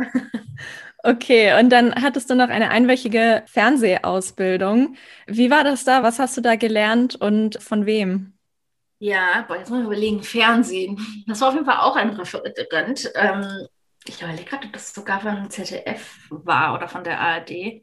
Okay, 1.05 1.59
und 1.59 1.69
dann 1.71 1.95
hattest 1.97 2.31
du 2.31 2.35
noch 2.35 2.49
eine 2.49 2.71
einwöchige 2.71 3.43
Fernsehausbildung. 3.47 4.97
Wie 5.27 5.51
war 5.51 5.63
das 5.63 5.85
da? 5.85 6.03
Was 6.03 6.19
hast 6.19 6.37
du 6.37 6.41
da 6.41 6.55
gelernt 6.57 7.17
und 7.17 7.63
von 7.63 7.87
wem? 7.87 8.33
Ja, 9.03 9.45
boah, 9.49 9.57
jetzt 9.57 9.69
muss 9.69 9.81
ich 9.81 9.87
überlegen, 9.87 10.23
Fernsehen. 10.23 10.97
Das 11.27 11.41
war 11.41 11.49
auf 11.49 11.55
jeden 11.55 11.67
Fall 11.67 11.79
auch 11.79 11.97
ein 11.97 12.11
Referent. 12.11 13.11
Ähm, 13.17 13.67
ich 14.05 14.23
überlege 14.23 14.45
gerade, 14.45 14.69
ob 14.69 14.73
das 14.73 14.95
sogar 14.95 15.21
von 15.21 15.51
ZDF 15.51 16.29
war 16.31 16.75
oder 16.75 16.87
von 16.87 17.03
der 17.03 17.19
ARD. 17.19 17.83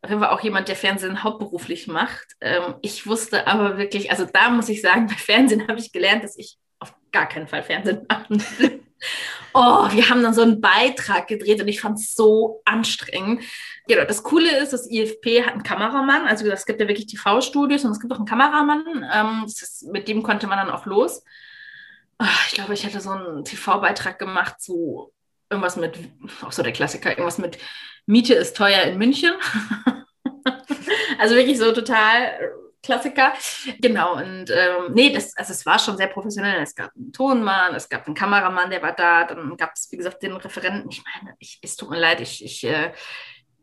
Auf 0.00 0.08
jeden 0.08 0.22
Fall 0.22 0.30
auch 0.30 0.40
jemand, 0.40 0.68
der 0.68 0.76
Fernsehen 0.76 1.22
hauptberuflich 1.22 1.86
macht. 1.86 2.28
Ähm, 2.40 2.76
ich 2.80 3.06
wusste 3.06 3.46
aber 3.46 3.76
wirklich, 3.76 4.10
also 4.10 4.24
da 4.24 4.48
muss 4.48 4.70
ich 4.70 4.80
sagen, 4.80 5.06
bei 5.08 5.16
Fernsehen 5.16 5.68
habe 5.68 5.78
ich 5.78 5.92
gelernt, 5.92 6.24
dass 6.24 6.38
ich 6.38 6.56
auf 6.78 6.94
gar 7.12 7.28
keinen 7.28 7.46
Fall 7.46 7.62
Fernsehen 7.62 8.06
machen 8.08 8.42
will. 8.58 8.80
Oh, 9.52 9.88
wir 9.90 10.08
haben 10.08 10.22
dann 10.22 10.32
so 10.32 10.42
einen 10.42 10.60
Beitrag 10.62 11.26
gedreht 11.26 11.60
und 11.60 11.68
ich 11.68 11.80
fand 11.80 11.98
es 11.98 12.14
so 12.14 12.62
anstrengend. 12.64 13.42
Genau, 13.92 14.06
das 14.06 14.22
Coole 14.22 14.58
ist, 14.58 14.72
das 14.72 14.90
IFP 14.90 15.42
hat 15.44 15.52
einen 15.52 15.62
Kameramann, 15.62 16.26
also 16.26 16.50
es 16.50 16.64
gibt 16.64 16.80
ja 16.80 16.88
wirklich 16.88 17.08
TV-Studios 17.08 17.84
und 17.84 17.90
es 17.90 18.00
gibt 18.00 18.10
auch 18.10 18.16
einen 18.16 18.24
Kameramann, 18.24 19.06
ähm, 19.12 19.44
ist, 19.44 19.82
mit 19.92 20.08
dem 20.08 20.22
konnte 20.22 20.46
man 20.46 20.56
dann 20.56 20.70
auch 20.70 20.86
los. 20.86 21.22
Oh, 22.18 22.24
ich 22.48 22.54
glaube, 22.54 22.72
ich 22.72 22.86
hätte 22.86 23.02
so 23.02 23.10
einen 23.10 23.44
TV-Beitrag 23.44 24.18
gemacht 24.18 24.62
zu 24.62 25.12
irgendwas 25.50 25.76
mit, 25.76 25.98
auch 26.40 26.52
so 26.52 26.62
der 26.62 26.72
Klassiker, 26.72 27.10
irgendwas 27.10 27.36
mit 27.36 27.58
Miete 28.06 28.32
ist 28.32 28.56
teuer 28.56 28.80
in 28.84 28.96
München. 28.96 29.34
also 31.18 31.34
wirklich 31.34 31.58
so 31.58 31.70
total 31.72 32.30
Klassiker. 32.82 33.34
Genau, 33.78 34.16
und 34.16 34.50
ähm, 34.50 34.94
nee, 34.94 35.12
das, 35.12 35.36
also 35.36 35.52
es 35.52 35.66
war 35.66 35.78
schon 35.78 35.98
sehr 35.98 36.08
professionell. 36.08 36.62
Es 36.62 36.74
gab 36.74 36.92
einen 36.96 37.12
Tonmann, 37.12 37.74
es 37.74 37.90
gab 37.90 38.06
einen 38.06 38.16
Kameramann, 38.16 38.70
der 38.70 38.82
war 38.82 38.92
da, 38.92 39.24
dann 39.24 39.54
gab 39.58 39.72
es, 39.74 39.92
wie 39.92 39.98
gesagt, 39.98 40.22
den 40.22 40.32
Referenten. 40.32 40.90
Ich 40.90 41.02
meine, 41.04 41.36
ich, 41.38 41.60
es 41.62 41.76
tut 41.76 41.90
mir 41.90 42.00
leid, 42.00 42.20
ich, 42.22 42.42
ich 42.42 42.64
äh, 42.64 42.92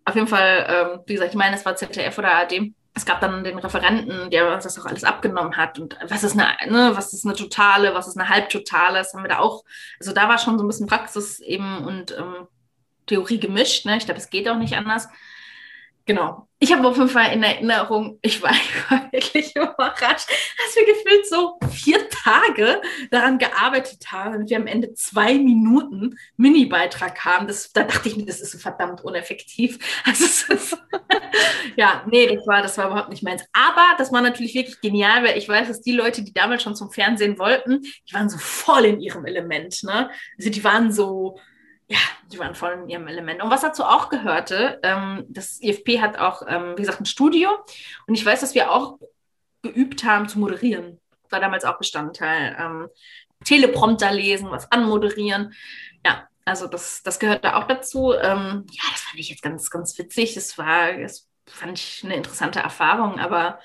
auf 0.10 0.16
jeden 0.16 0.28
Fall, 0.28 0.66
ähm, 0.70 1.00
wie 1.06 1.14
gesagt, 1.14 1.32
ich 1.32 1.38
meine, 1.38 1.56
es 1.56 1.66
war 1.66 1.76
ZDF 1.76 2.18
oder 2.18 2.36
AD. 2.36 2.74
Es 2.94 3.06
gab 3.06 3.22
dann 3.22 3.44
den 3.44 3.60
Referenten, 3.60 4.30
der 4.30 4.54
uns 4.54 4.66
das 4.66 4.78
auch 4.78 4.86
alles 4.86 5.04
abgenommen 5.04 5.56
hat. 5.56 5.80
Und 5.80 5.98
was 6.10 6.24
ist 6.24 6.38
eine, 6.38 6.48
ne, 6.70 6.92
was 6.96 7.14
ist 7.14 7.26
eine 7.26 7.36
totale, 7.36 7.94
was 7.94 8.08
ist 8.08 8.18
eine 8.18 8.28
halbtotale? 8.28 8.98
Das 8.98 9.14
haben 9.14 9.24
wir 9.24 9.30
da 9.30 9.40
auch. 9.40 9.64
Also 10.00 10.12
da 10.12 10.28
war 10.28 10.38
schon 10.38 10.58
so 10.58 10.66
ein 10.66 10.68
bisschen 10.68 10.88
Praxis 10.88 11.40
eben 11.40 11.86
und 11.86 12.12
ähm, 12.18 12.48
Theorie 13.06 13.40
gemischt. 13.40 13.86
Ne? 13.86 13.98
Ich 13.98 14.06
glaube, 14.06 14.20
es 14.20 14.30
geht 14.30 14.50
auch 14.50 14.58
nicht 14.58 14.76
anders. 14.76 15.08
Genau. 16.06 16.49
Ich 16.62 16.74
habe 16.74 16.86
auf 16.86 16.98
jeden 16.98 17.08
Fall 17.08 17.32
in 17.32 17.42
Erinnerung, 17.42 18.20
ich 18.22 18.42
war, 18.42 18.52
ich 18.52 18.92
war, 18.92 19.10
wirklich 19.14 19.56
überrascht, 19.56 20.30
dass 20.30 20.76
wir 20.76 20.86
gefühlt 20.86 21.26
so 21.26 21.58
vier 21.72 22.10
Tage 22.10 22.82
daran 23.12 23.38
gearbeitet 23.38 24.12
haben, 24.12 24.34
damit 24.34 24.50
wir 24.50 24.58
am 24.58 24.68
Ende 24.68 24.94
zwei 24.94 25.36
Minuten 25.36 26.18
Mini-Beitrag 26.36 27.24
haben. 27.24 27.48
Das, 27.48 27.72
da 27.72 27.84
dachte 27.84 28.10
ich 28.10 28.18
mir, 28.18 28.26
das 28.26 28.42
ist 28.42 28.52
so 28.52 28.58
verdammt 28.58 29.02
uneffektiv. 29.02 29.80
Also 30.06 30.54
ist, 30.54 30.78
ja, 31.76 32.04
nee, 32.10 32.28
das 32.28 32.46
war, 32.48 32.62
das 32.62 32.78
war 32.78 32.88
überhaupt 32.88 33.10
nicht 33.10 33.24
meins. 33.24 33.44
Aber 33.54 33.86
das 33.98 34.12
war 34.12 34.22
natürlich 34.22 34.56
wirklich 34.56 34.82
genial, 34.82 35.24
weil 35.24 35.38
ich 35.38 35.48
weiß, 35.48 35.68
dass 35.68 35.82
die 35.82 35.92
Leute, 35.92 36.24
die 36.24 36.34
damals 36.34 36.64
schon 36.64 36.76
zum 36.76 36.92
Fernsehen 36.92 37.38
wollten, 37.38 37.82
die 37.82 38.14
waren 38.14 38.30
so 38.30 38.38
voll 38.38 38.86
in 38.86 39.00
ihrem 39.00 39.26
Element. 39.26 39.84
Ne? 39.84 40.10
Also 40.38 40.50
die 40.50 40.64
waren 40.64 40.92
so, 40.92 41.40
ja, 41.90 42.00
die 42.32 42.38
waren 42.38 42.54
voll 42.56 42.74
in 42.74 42.90
ihrem 42.90 43.08
Element. 43.08 43.42
Und 43.42 43.50
was 43.50 43.62
dazu 43.62 43.84
auch 43.84 44.10
gehörte, 44.10 44.80
ähm, 44.84 45.26
das 45.28 45.60
IFP 45.62 46.00
hat 46.00 46.18
auch, 46.20 46.44
ähm, 46.48 46.74
wie 46.78 46.82
gesagt, 46.82 47.02
ein 47.02 47.06
Studio. 47.06 47.50
Und 48.08 48.14
ich 48.14 48.26
weiß, 48.26 48.42
dass 48.42 48.54
wir 48.54 48.72
auch 48.72 49.00
geübt 49.64 50.04
haben 50.04 50.30
zu 50.30 50.40
moderieren. 50.40 51.00
War 51.30 51.40
damals 51.40 51.66
auch 51.66 51.78
Bestandteil. 51.80 52.56
Ähm, 52.60 52.88
Teleprompter 53.44 54.12
lesen, 54.12 54.52
was 54.52 54.72
anmoderieren. 54.72 55.54
Ja, 56.06 56.28
Also 56.46 56.68
das, 56.68 57.02
das 57.04 57.20
gehört 57.20 57.44
da 57.44 57.56
auch 57.58 57.66
dazu. 57.68 58.14
Ähm, 58.14 58.66
ja, 58.72 58.84
das 58.92 59.02
fand 59.02 59.20
ich 59.20 59.30
jetzt 59.30 59.42
ganz, 59.42 59.70
ganz 59.70 59.98
witzig. 59.98 60.36
Das 60.36 60.58
war, 60.58 60.94
das 60.94 61.28
fand 61.48 61.80
ich 61.80 62.04
eine 62.04 62.16
interessante 62.16 62.60
Erfahrung, 62.60 63.20
aber 63.20 63.60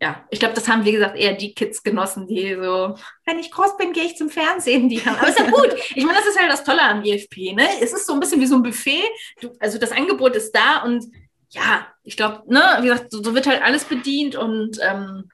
ja, 0.00 0.24
ich 0.30 0.38
glaube, 0.38 0.54
das 0.54 0.68
haben, 0.68 0.84
wie 0.84 0.92
gesagt, 0.92 1.16
eher 1.16 1.32
die 1.32 1.54
Kids 1.54 1.82
genossen, 1.82 2.28
die 2.28 2.54
so, 2.54 2.96
wenn 3.24 3.38
ich 3.40 3.50
groß 3.50 3.76
bin, 3.76 3.92
gehe 3.92 4.04
ich 4.04 4.16
zum 4.16 4.30
Fernsehen. 4.30 4.88
Die 4.88 5.04
haben. 5.04 5.16
Aber 5.16 5.28
ist 5.28 5.38
ja 5.38 5.50
gut. 5.50 5.74
Ich 5.94 6.04
meine, 6.04 6.18
das 6.18 6.28
ist 6.28 6.38
halt 6.38 6.50
das 6.50 6.62
Tolle 6.62 6.82
am 6.82 7.02
IFP, 7.02 7.52
ne? 7.52 7.66
Es 7.80 7.92
ist 7.92 8.06
so 8.06 8.12
ein 8.12 8.20
bisschen 8.20 8.40
wie 8.40 8.46
so 8.46 8.54
ein 8.54 8.62
Buffet. 8.62 9.02
Du, 9.40 9.52
also 9.58 9.78
das 9.78 9.90
Angebot 9.90 10.36
ist 10.36 10.52
da 10.52 10.84
und 10.84 11.04
ja, 11.50 11.86
ich 12.04 12.16
glaube, 12.16 12.42
ne, 12.46 12.62
wie 12.80 12.88
gesagt, 12.88 13.10
so, 13.10 13.22
so, 13.22 13.34
wird 13.34 13.46
halt 13.46 13.62
alles 13.62 13.84
bedient 13.84 14.36
und 14.36 14.78
ähm, 14.82 15.30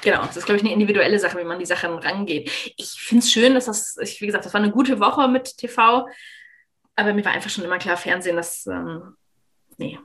genau, 0.00 0.24
das 0.24 0.36
ist, 0.36 0.46
glaube 0.46 0.58
ich, 0.58 0.64
eine 0.64 0.72
individuelle 0.72 1.18
Sache, 1.18 1.38
wie 1.38 1.44
man 1.44 1.58
die 1.58 1.66
Sachen 1.66 1.98
rangeht. 1.98 2.50
Ich 2.76 2.92
finde 3.00 3.24
es 3.24 3.32
schön, 3.32 3.54
dass 3.54 3.66
das, 3.66 3.96
ich, 4.00 4.20
wie 4.20 4.26
gesagt, 4.26 4.46
das 4.46 4.54
war 4.54 4.60
eine 4.60 4.70
gute 4.70 5.00
Woche 5.00 5.28
mit 5.28 5.56
TV, 5.58 6.06
aber 6.94 7.12
mir 7.12 7.24
war 7.24 7.32
einfach 7.32 7.50
schon 7.50 7.64
immer 7.64 7.78
klar, 7.78 7.96
Fernsehen, 7.96 8.36
das, 8.36 8.64
ähm, 8.66 9.16
nee. 9.76 9.98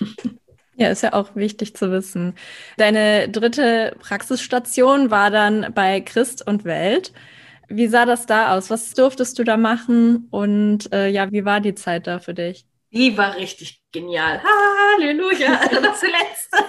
Ja, 0.80 0.88
ist 0.88 1.02
ja 1.02 1.12
auch 1.12 1.36
wichtig 1.36 1.76
zu 1.76 1.92
wissen. 1.92 2.34
Deine 2.78 3.28
dritte 3.28 3.94
Praxisstation 4.00 5.10
war 5.10 5.30
dann 5.30 5.74
bei 5.74 6.00
Christ 6.00 6.46
und 6.46 6.64
Welt. 6.64 7.12
Wie 7.68 7.86
sah 7.86 8.06
das 8.06 8.24
da 8.24 8.56
aus? 8.56 8.70
Was 8.70 8.94
durftest 8.94 9.38
du 9.38 9.44
da 9.44 9.58
machen? 9.58 10.28
Und 10.30 10.90
äh, 10.90 11.08
ja, 11.08 11.30
wie 11.30 11.44
war 11.44 11.60
die 11.60 11.74
Zeit 11.74 12.06
da 12.06 12.18
für 12.18 12.32
dich? 12.32 12.64
Die 12.92 13.14
war 13.18 13.36
richtig 13.36 13.82
genial. 13.92 14.42
Halleluja. 14.42 15.60
Also 15.60 15.82
das 15.82 16.00
letzte, 16.00 16.64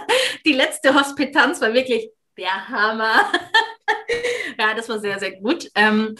die 0.45 0.53
letzte 0.53 0.93
Hospitanz 0.93 1.61
war 1.61 1.73
wirklich 1.73 2.09
der 2.37 2.67
Hammer. 2.67 3.31
ja, 4.59 4.73
das 4.73 4.89
war 4.89 4.99
sehr, 4.99 5.19
sehr 5.19 5.39
gut. 5.39 5.71
Ähm, 5.73 6.15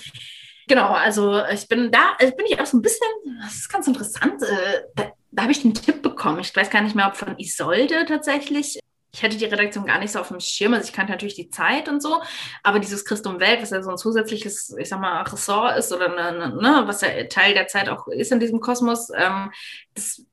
genau, 0.65 0.91
also 0.91 1.43
ich 1.45 1.67
bin 1.67 1.91
da, 1.91 2.15
also 2.17 2.33
bin 2.37 2.45
ich 2.45 2.57
auch 2.57 2.65
so 2.65 2.77
ein 2.77 2.81
bisschen, 2.81 3.09
das 3.43 3.55
ist 3.55 3.69
ganz 3.69 3.85
interessant, 3.85 4.41
äh, 4.43 5.11
da, 5.31 5.43
habe 5.43 5.51
ich 5.51 5.63
einen 5.63 5.73
Tipp 5.73 6.01
bekommen. 6.01 6.39
Ich 6.39 6.55
weiß 6.55 6.69
gar 6.69 6.81
nicht 6.81 6.95
mehr, 6.95 7.07
ob 7.07 7.15
von 7.15 7.37
Isolde 7.37 8.05
tatsächlich. 8.05 8.79
Ich 9.13 9.23
hätte 9.23 9.37
die 9.37 9.45
Redaktion 9.45 9.85
gar 9.85 9.99
nicht 9.99 10.11
so 10.11 10.19
auf 10.19 10.29
dem 10.29 10.39
Schirm, 10.39 10.73
also 10.73 10.87
ich 10.87 10.93
kannte 10.93 11.11
natürlich 11.11 11.35
die 11.35 11.49
Zeit 11.49 11.89
und 11.89 12.01
so, 12.01 12.21
aber 12.63 12.79
dieses 12.79 13.03
Christum 13.03 13.41
Welt, 13.41 13.61
was 13.61 13.71
ja 13.71 13.83
so 13.83 13.89
ein 13.89 13.97
zusätzliches, 13.97 14.73
ich 14.79 14.87
sag 14.87 15.01
mal, 15.01 15.21
Ressort 15.23 15.77
ist 15.77 15.91
oder 15.91 16.17
eine, 16.17 16.55
ne, 16.55 16.83
was 16.85 17.01
ja 17.01 17.25
Teil 17.25 17.53
der 17.53 17.67
Zeit 17.67 17.89
auch 17.89 18.07
ist 18.07 18.31
in 18.31 18.39
diesem 18.39 18.61
Kosmos, 18.61 19.09
ähm, 19.13 19.51
das 19.95 20.25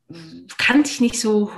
kannte 0.59 0.91
ich 0.91 1.01
nicht 1.01 1.21
so, 1.21 1.51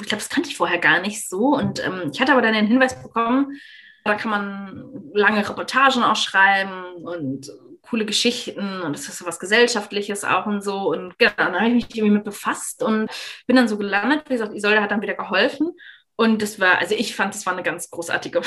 ich 0.00 0.08
glaube, 0.08 0.22
das 0.22 0.28
kannte 0.28 0.50
ich 0.50 0.56
vorher 0.56 0.78
gar 0.78 1.00
nicht 1.00 1.28
so 1.28 1.54
und 1.54 1.84
ähm, 1.86 2.10
ich 2.12 2.20
hatte 2.20 2.32
aber 2.32 2.42
dann 2.42 2.54
den 2.54 2.66
Hinweis 2.66 3.00
bekommen, 3.00 3.60
da 4.02 4.16
kann 4.16 4.30
man 4.30 5.10
lange 5.14 5.48
Reportagen 5.48 6.02
auch 6.02 6.16
schreiben 6.16 6.96
und 7.04 7.48
coole 7.88 8.06
Geschichten 8.06 8.80
und 8.82 8.94
es 8.94 9.08
ist 9.08 9.18
so 9.18 9.26
was 9.26 9.38
Gesellschaftliches 9.38 10.24
auch 10.24 10.46
und 10.46 10.62
so. 10.62 10.90
Und 10.92 11.18
genau, 11.18 11.32
dann 11.36 11.54
habe 11.54 11.68
ich 11.68 11.74
mich 11.74 11.96
irgendwie 11.96 12.14
mit 12.14 12.24
befasst 12.24 12.82
und 12.82 13.08
bin 13.46 13.56
dann 13.56 13.68
so 13.68 13.78
gelandet. 13.78 14.24
Wie 14.28 14.34
gesagt, 14.34 14.54
Isolde 14.54 14.80
hat 14.80 14.90
dann 14.90 15.02
wieder 15.02 15.14
geholfen. 15.14 15.72
Und 16.16 16.40
das 16.42 16.58
war, 16.58 16.78
also 16.78 16.94
ich 16.94 17.14
fand, 17.14 17.34
das 17.34 17.44
war 17.46 17.52
eine 17.52 17.62
ganz 17.62 17.90
großartige, 17.90 18.40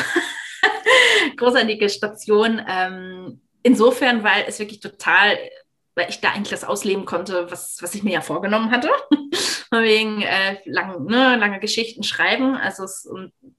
großartige 1.37 1.89
Station. 1.89 2.61
Ähm, 2.67 3.41
insofern, 3.63 4.23
weil 4.23 4.45
es 4.47 4.59
wirklich 4.59 4.79
total, 4.79 5.37
weil 5.95 6.09
ich 6.09 6.19
da 6.19 6.31
eigentlich 6.31 6.49
das 6.49 6.63
ausleben 6.63 7.05
konnte, 7.05 7.49
was, 7.51 7.77
was 7.81 7.93
ich 7.93 8.03
mir 8.03 8.13
ja 8.13 8.21
vorgenommen 8.21 8.71
hatte. 8.71 8.89
Wegen 9.71 10.23
äh, 10.23 10.57
lang, 10.65 11.05
ne, 11.05 11.35
lange 11.35 11.59
Geschichten 11.59 12.01
schreiben. 12.01 12.55
Also 12.55 12.85
es, 12.85 13.07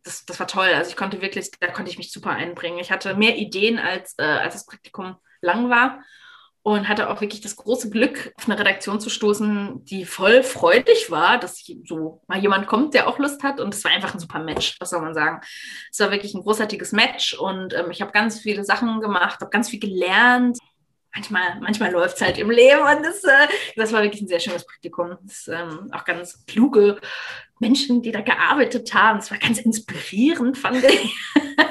das, 0.03 0.25
das 0.27 0.41
war 0.41 0.49
toll. 0.49 0.69
Also 0.75 0.91
ich 0.91 0.97
konnte 0.97 1.23
wirklich, 1.23 1.53
da 1.61 1.69
konnte 1.69 1.91
ich 1.91 1.99
mich 1.99 2.11
super 2.11 2.31
einbringen. 2.31 2.81
Ich 2.81 2.91
hatte 2.91 3.15
mehr 3.15 3.37
Ideen 3.37 3.79
als, 3.79 4.15
äh, 4.19 4.25
als 4.25 4.55
das 4.55 4.67
Praktikum 4.67 5.17
lang 5.43 5.71
war 5.71 6.01
und 6.63 6.89
hatte 6.89 7.09
auch 7.09 7.21
wirklich 7.21 7.41
das 7.41 7.57
große 7.57 7.89
Glück, 7.89 8.33
auf 8.37 8.47
eine 8.47 8.59
Redaktion 8.59 9.01
zu 9.01 9.09
stoßen, 9.09 9.85
die 9.87 10.05
voll 10.05 10.43
freudig 10.43 11.11
war, 11.11 11.39
dass 11.39 11.65
so 11.87 12.23
mal 12.27 12.39
jemand 12.39 12.67
kommt, 12.67 12.93
der 12.93 13.09
auch 13.09 13.19
Lust 13.19 13.43
hat. 13.43 13.61
Und 13.61 13.75
es 13.75 13.83
war 13.85 13.93
einfach 13.93 14.13
ein 14.13 14.21
super 14.21 14.41
Match, 14.41 14.77
was 14.79 14.91
soll 14.91 15.01
man 15.01 15.15
sagen. 15.15 15.41
Es 15.91 16.01
war 16.01 16.11
wirklich 16.11 16.35
ein 16.35 16.43
großartiges 16.43 16.93
Match 16.93 17.33
und 17.35 17.73
ähm, 17.73 17.91
ich 17.91 18.03
habe 18.03 18.13
ganz 18.13 18.41
viele 18.41 18.65
Sachen 18.65 19.01
gemacht, 19.01 19.41
habe 19.41 19.51
ganz 19.51 19.71
viel 19.71 19.81
gelernt. 19.81 20.59
Manchmal, 21.15 21.59
manchmal 21.61 21.91
läuft 21.91 22.17
es 22.17 22.23
halt 22.23 22.39
im 22.39 22.51
Leben 22.51 22.83
und 22.83 23.05
das, 23.05 23.25
äh, 23.25 23.49
das 23.77 23.93
war 23.93 24.03
wirklich 24.03 24.23
ein 24.23 24.29
sehr 24.29 24.39
schönes 24.39 24.67
Praktikum. 24.67 25.17
Das, 25.23 25.49
ähm, 25.49 25.91
auch 25.93 26.05
ganz 26.05 26.45
kluge 26.45 27.01
Menschen, 27.59 28.03
die 28.03 28.13
da 28.13 28.21
gearbeitet 28.21 28.93
haben. 28.93 29.19
Es 29.19 29.31
war 29.31 29.39
ganz 29.39 29.59
inspirierend, 29.59 30.59
fand 30.59 30.85
ich. 30.85 31.17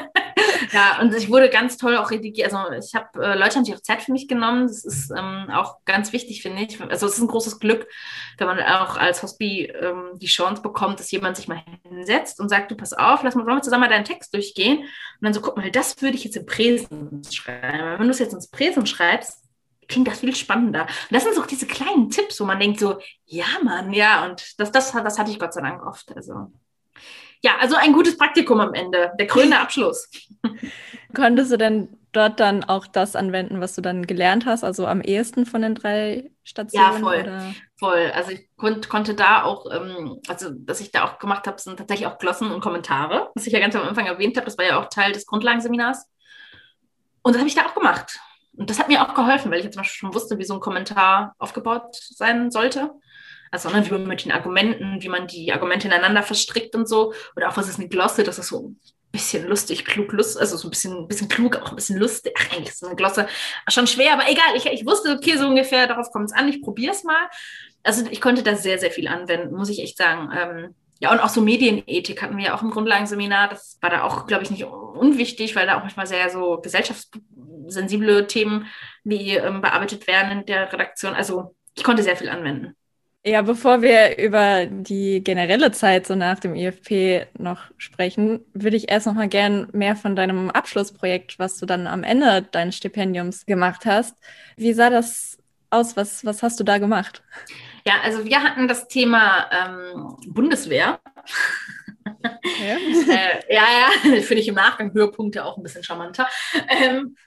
Ja, 0.71 0.99
und 1.01 1.13
ich 1.15 1.29
wurde 1.29 1.49
ganz 1.49 1.77
toll 1.77 1.97
auch 1.97 2.11
redigiert. 2.11 2.53
Also 2.53 2.71
ich 2.71 2.93
habe, 2.95 3.23
äh, 3.23 3.37
Leute 3.37 3.55
haben 3.55 3.65
sich 3.65 3.75
auch 3.75 3.81
Zeit 3.81 4.01
für 4.01 4.11
mich 4.11 4.27
genommen. 4.27 4.67
Das 4.67 4.85
ist 4.85 5.11
ähm, 5.11 5.47
auch 5.51 5.83
ganz 5.85 6.13
wichtig, 6.13 6.41
finde 6.41 6.63
ich. 6.63 6.79
Also 6.81 7.07
es 7.07 7.13
ist 7.13 7.21
ein 7.21 7.27
großes 7.27 7.59
Glück, 7.59 7.87
wenn 8.37 8.47
man 8.47 8.59
auch 8.59 8.97
als 8.97 9.23
Hospi 9.23 9.65
ähm, 9.65 10.11
die 10.15 10.27
Chance 10.27 10.61
bekommt, 10.61 10.99
dass 10.99 11.11
jemand 11.11 11.37
sich 11.37 11.47
mal 11.47 11.63
hinsetzt 11.83 12.39
und 12.39 12.49
sagt, 12.49 12.71
du 12.71 12.75
pass 12.75 12.93
auf, 12.93 13.23
lass 13.23 13.35
mal, 13.35 13.45
wollen 13.45 13.57
wir 13.57 13.61
zusammen 13.61 13.81
mal 13.81 13.89
deinen 13.89 14.05
Text 14.05 14.33
durchgehen. 14.33 14.79
Und 14.79 14.87
dann 15.21 15.33
so, 15.33 15.41
guck 15.41 15.57
mal, 15.57 15.71
das 15.71 16.01
würde 16.01 16.15
ich 16.15 16.23
jetzt 16.23 16.37
im 16.37 16.45
Präsen 16.45 17.21
schreiben. 17.29 17.99
Wenn 17.99 18.07
du 18.07 18.11
es 18.11 18.19
jetzt 18.19 18.33
ins 18.33 18.49
Präsen 18.49 18.85
schreibst, 18.85 19.43
klingt 19.87 20.07
das 20.07 20.19
viel 20.19 20.35
spannender. 20.35 20.83
Und 20.83 21.11
das 21.11 21.23
sind 21.23 21.35
so 21.35 21.43
diese 21.43 21.65
kleinen 21.65 22.09
Tipps, 22.09 22.39
wo 22.39 22.45
man 22.45 22.59
denkt 22.59 22.79
so, 22.79 22.99
ja, 23.25 23.45
Mann, 23.63 23.91
ja, 23.91 24.25
und 24.25 24.59
das, 24.59 24.71
das, 24.71 24.91
das 24.91 25.19
hatte 25.19 25.31
ich 25.31 25.39
Gott 25.39 25.53
sei 25.53 25.61
Dank 25.61 25.85
oft. 25.85 26.15
Also 26.15 26.51
ja, 27.41 27.53
also 27.59 27.75
ein 27.75 27.93
gutes 27.93 28.17
Praktikum 28.17 28.59
am 28.59 28.73
Ende, 28.73 29.11
der 29.17 29.27
krönende 29.27 29.59
Abschluss. 29.59 30.09
Konntest 31.15 31.51
du 31.51 31.57
denn 31.57 31.97
dort 32.11 32.39
dann 32.39 32.63
auch 32.63 32.85
das 32.85 33.15
anwenden, 33.15 33.61
was 33.61 33.75
du 33.75 33.81
dann 33.81 34.05
gelernt 34.05 34.45
hast, 34.45 34.63
also 34.63 34.85
am 34.85 35.01
ehesten 35.01 35.45
von 35.45 35.61
den 35.61 35.75
drei 35.75 36.31
Stationen? 36.43 36.85
Ja, 36.85 36.99
voll. 36.99 37.21
Oder? 37.21 37.55
Voll. 37.77 38.11
Also 38.13 38.31
ich 38.31 38.49
konnt, 38.57 38.89
konnte 38.89 39.13
da 39.13 39.43
auch, 39.43 39.65
ähm, 39.71 40.19
also 40.27 40.51
was 40.65 40.81
ich 40.81 40.91
da 40.91 41.05
auch 41.05 41.19
gemacht 41.19 41.47
habe, 41.47 41.59
sind 41.61 41.77
tatsächlich 41.77 42.07
auch 42.07 42.17
Glossen 42.17 42.51
und 42.51 42.61
Kommentare, 42.61 43.29
was 43.35 43.47
ich 43.47 43.53
ja 43.53 43.59
ganz 43.59 43.75
am 43.75 43.87
Anfang 43.87 44.05
erwähnt 44.05 44.35
habe. 44.35 44.45
Das 44.45 44.57
war 44.57 44.65
ja 44.65 44.79
auch 44.79 44.89
Teil 44.89 45.13
des 45.13 45.25
Grundlagenseminars. 45.25 46.05
Und 47.21 47.33
das 47.33 47.39
habe 47.39 47.49
ich 47.49 47.55
da 47.55 47.67
auch 47.67 47.75
gemacht. 47.75 48.19
Und 48.57 48.69
das 48.69 48.79
hat 48.79 48.89
mir 48.89 49.01
auch 49.01 49.13
geholfen, 49.13 49.51
weil 49.51 49.59
ich 49.59 49.65
jetzt 49.65 49.77
Beispiel 49.77 49.99
schon 49.99 50.13
wusste, 50.13 50.37
wie 50.37 50.43
so 50.43 50.55
ein 50.55 50.59
Kommentar 50.59 51.33
aufgebaut 51.37 51.95
sein 51.95 52.51
sollte 52.51 52.91
also 53.51 53.69
sondern 53.69 53.85
wie 53.85 53.91
man 53.91 54.07
mit 54.07 54.25
den 54.25 54.31
Argumenten, 54.31 55.01
wie 55.01 55.09
man 55.09 55.27
die 55.27 55.51
Argumente 55.51 55.87
ineinander 55.87 56.23
verstrickt 56.23 56.75
und 56.75 56.87
so. 56.87 57.13
Oder 57.35 57.49
auch 57.49 57.57
was 57.57 57.69
ist 57.69 57.79
eine 57.79 57.89
Glosse, 57.89 58.23
das 58.23 58.39
ist 58.39 58.47
so 58.47 58.69
ein 58.69 58.79
bisschen 59.11 59.47
lustig, 59.47 59.85
klug, 59.85 60.11
lust, 60.11 60.37
also 60.37 60.55
so 60.57 60.67
ein 60.67 60.71
bisschen, 60.71 61.07
bisschen 61.07 61.29
klug, 61.29 61.57
auch 61.57 61.71
ein 61.71 61.75
bisschen 61.75 61.97
lustig. 61.97 62.33
Ach, 62.37 62.51
eigentlich 62.51 62.69
ist 62.69 62.83
eine 62.83 62.95
Glosse 62.95 63.27
schon 63.69 63.87
schwer, 63.87 64.13
aber 64.13 64.29
egal. 64.29 64.55
Ich, 64.55 64.65
ich 64.65 64.85
wusste, 64.85 65.11
okay, 65.11 65.37
so 65.37 65.47
ungefähr, 65.47 65.87
darauf 65.87 66.11
kommt 66.11 66.25
es 66.25 66.33
an, 66.33 66.47
ich 66.47 66.61
probiere 66.61 66.93
es 66.93 67.03
mal. 67.03 67.27
Also 67.83 68.05
ich 68.09 68.21
konnte 68.21 68.43
da 68.43 68.55
sehr, 68.55 68.77
sehr 68.77 68.91
viel 68.91 69.07
anwenden, 69.07 69.55
muss 69.55 69.69
ich 69.69 69.81
echt 69.81 69.97
sagen. 69.97 70.29
Ähm, 70.37 70.75
ja, 70.99 71.11
und 71.11 71.19
auch 71.19 71.29
so 71.29 71.41
Medienethik 71.41 72.21
hatten 72.21 72.37
wir 72.37 72.45
ja 72.45 72.55
auch 72.55 72.61
im 72.61 72.71
Grundlagenseminar. 72.71 73.47
Das 73.47 73.77
war 73.81 73.89
da 73.89 74.03
auch, 74.03 74.27
glaube 74.27 74.43
ich, 74.43 74.51
nicht 74.51 74.65
unwichtig, 74.65 75.55
weil 75.55 75.65
da 75.65 75.77
auch 75.77 75.83
manchmal 75.83 76.07
sehr 76.07 76.29
so 76.29 76.59
gesellschaftssensible 76.61 78.27
Themen 78.27 78.67
wie 79.05 79.35
ähm, 79.35 79.61
bearbeitet 79.61 80.07
werden 80.07 80.39
in 80.39 80.45
der 80.45 80.71
Redaktion. 80.71 81.13
Also 81.13 81.55
ich 81.75 81.85
konnte 81.85 82.03
sehr 82.03 82.17
viel 82.17 82.27
anwenden. 82.27 82.75
Ja, 83.25 83.41
bevor 83.41 83.81
wir 83.81 84.17
über 84.17 84.65
die 84.65 85.21
generelle 85.21 85.71
Zeit 85.71 86.07
so 86.07 86.15
nach 86.15 86.39
dem 86.39 86.55
IFP 86.55 87.27
noch 87.37 87.63
sprechen, 87.77 88.45
würde 88.53 88.77
ich 88.77 88.89
erst 88.89 89.07
noch 89.07 89.13
mal 89.13 89.27
gern 89.27 89.67
mehr 89.73 89.97
von 89.97 90.15
deinem 90.15 90.49
Abschlussprojekt, 90.49 91.37
was 91.37 91.57
du 91.57 91.65
dann 91.65 91.85
am 91.85 92.03
Ende 92.03 92.43
deines 92.43 92.77
Stipendiums 92.77 93.45
gemacht 93.45 93.85
hast. 93.85 94.15
Wie 94.55 94.71
sah 94.71 94.89
das 94.89 95.37
aus? 95.69 95.97
Was, 95.97 96.23
was 96.23 96.43
hast 96.43 96.61
du 96.61 96.63
da 96.63 96.77
gemacht? 96.77 97.21
Ja, 97.85 97.95
also 98.03 98.23
wir 98.23 98.41
hatten 98.41 98.69
das 98.69 98.87
Thema 98.87 99.49
ähm, 99.51 100.15
Bundeswehr. 100.27 101.01
Ja. 102.05 102.77
äh, 103.13 103.53
ja, 103.53 103.63
ja, 103.63 104.21
finde 104.21 104.41
ich 104.41 104.47
im 104.47 104.55
Nachgang 104.55 104.93
Höhepunkte 104.93 105.43
auch 105.43 105.57
ein 105.57 105.63
bisschen 105.63 105.83
charmanter. 105.83 106.29
Ähm, 106.69 107.17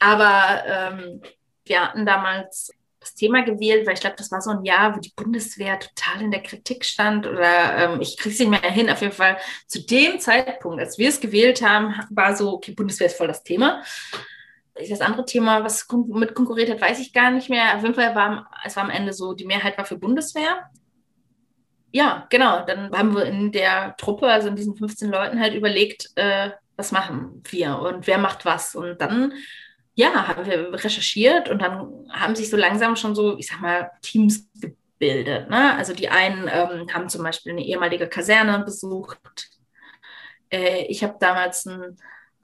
aber 0.00 0.64
ähm, 0.66 1.22
wir 1.64 1.82
hatten 1.82 2.04
damals 2.04 2.72
das 3.06 3.14
Thema 3.14 3.42
gewählt, 3.42 3.86
weil 3.86 3.94
ich 3.94 4.00
glaube, 4.00 4.16
das 4.16 4.30
war 4.30 4.40
so 4.40 4.50
ein 4.50 4.64
Jahr, 4.64 4.94
wo 4.94 5.00
die 5.00 5.12
Bundeswehr 5.14 5.78
total 5.78 6.22
in 6.22 6.30
der 6.30 6.42
Kritik 6.42 6.84
stand 6.84 7.26
oder 7.26 7.76
ähm, 7.76 8.00
ich 8.00 8.16
kriege 8.16 8.32
es 8.32 8.38
nicht 8.38 8.50
mehr 8.50 8.70
hin. 8.70 8.90
Auf 8.90 9.00
jeden 9.00 9.12
Fall 9.12 9.38
zu 9.66 9.84
dem 9.84 10.18
Zeitpunkt, 10.18 10.80
als 10.80 10.98
wir 10.98 11.08
es 11.08 11.20
gewählt 11.20 11.62
haben, 11.62 11.94
war 12.10 12.36
so, 12.36 12.52
okay, 12.52 12.72
Bundeswehr 12.72 13.06
ist 13.06 13.16
voll 13.16 13.28
das 13.28 13.42
Thema. 13.42 13.82
Das 14.74 15.00
andere 15.00 15.24
Thema, 15.24 15.64
was 15.64 15.86
mit 16.08 16.34
konkurriert 16.34 16.68
hat, 16.68 16.80
weiß 16.82 16.98
ich 17.00 17.12
gar 17.12 17.30
nicht 17.30 17.48
mehr. 17.48 17.76
Auf 17.76 17.82
jeden 17.82 17.94
Fall 17.94 18.14
war 18.14 18.50
es 18.64 18.76
war 18.76 18.84
am 18.84 18.90
Ende 18.90 19.12
so, 19.12 19.32
die 19.32 19.46
Mehrheit 19.46 19.78
war 19.78 19.86
für 19.86 19.96
Bundeswehr. 19.96 20.70
Ja, 21.92 22.26
genau. 22.28 22.64
Dann 22.66 22.92
haben 22.92 23.14
wir 23.14 23.24
in 23.24 23.52
der 23.52 23.96
Truppe, 23.96 24.26
also 24.26 24.48
in 24.48 24.56
diesen 24.56 24.76
15 24.76 25.10
Leuten, 25.10 25.40
halt 25.40 25.54
überlegt, 25.54 26.10
äh, 26.16 26.50
was 26.76 26.92
machen 26.92 27.42
wir 27.48 27.78
und 27.78 28.06
wer 28.06 28.18
macht 28.18 28.44
was. 28.44 28.74
Und 28.74 29.00
dann 29.00 29.32
ja, 29.96 30.28
haben 30.28 30.46
wir 30.46 30.72
recherchiert 30.72 31.48
und 31.48 31.60
dann 31.62 32.06
haben 32.10 32.36
sich 32.36 32.50
so 32.50 32.56
langsam 32.56 32.96
schon 32.96 33.14
so, 33.14 33.38
ich 33.38 33.46
sag 33.46 33.62
mal, 33.62 33.90
Teams 34.02 34.46
gebildet. 34.60 35.48
Ne? 35.48 35.74
Also 35.74 35.94
die 35.94 36.10
einen 36.10 36.50
ähm, 36.52 36.92
haben 36.92 37.08
zum 37.08 37.22
Beispiel 37.22 37.52
eine 37.52 37.64
ehemalige 37.64 38.06
Kaserne 38.06 38.62
besucht. 38.62 39.18
Äh, 40.50 40.84
ich 40.84 41.02
habe 41.02 41.16
damals 41.18 41.64
ein 41.64 41.96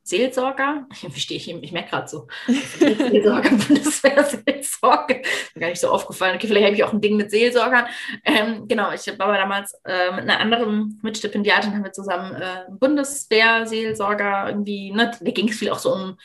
Seelsorger. 0.02 0.86
Verstehe 0.94 1.36
ich, 1.36 1.46
ich 1.50 1.72
merke 1.72 1.90
gerade 1.90 2.08
so. 2.08 2.26
Seelsorger, 2.46 3.50
Bundeswehr, 3.68 4.24
Seelsorge. 4.24 5.20
Mir 5.54 5.60
gar 5.60 5.68
nicht 5.68 5.80
so 5.80 5.90
aufgefallen. 5.90 6.36
Okay, 6.36 6.46
vielleicht 6.46 6.64
habe 6.64 6.74
ich 6.74 6.84
auch 6.84 6.94
ein 6.94 7.02
Ding 7.02 7.18
mit 7.18 7.30
Seelsorgern. 7.30 7.84
Ähm, 8.24 8.66
genau, 8.66 8.92
ich 8.92 9.06
war 9.18 9.26
aber 9.26 9.36
damals 9.36 9.78
äh, 9.84 10.10
mit 10.12 10.22
einer 10.22 10.40
anderen 10.40 10.98
Mitstipendiatin, 11.02 11.74
haben 11.74 11.84
wir 11.84 11.92
zusammen 11.92 12.34
äh, 12.34 12.64
Bundeswehr-Seelsorger 12.70 14.48
irgendwie, 14.48 14.90
ne, 14.90 15.10
da 15.20 15.30
ging 15.30 15.50
es 15.50 15.58
viel 15.58 15.68
auch 15.68 15.78
so 15.78 15.92
um 15.92 16.16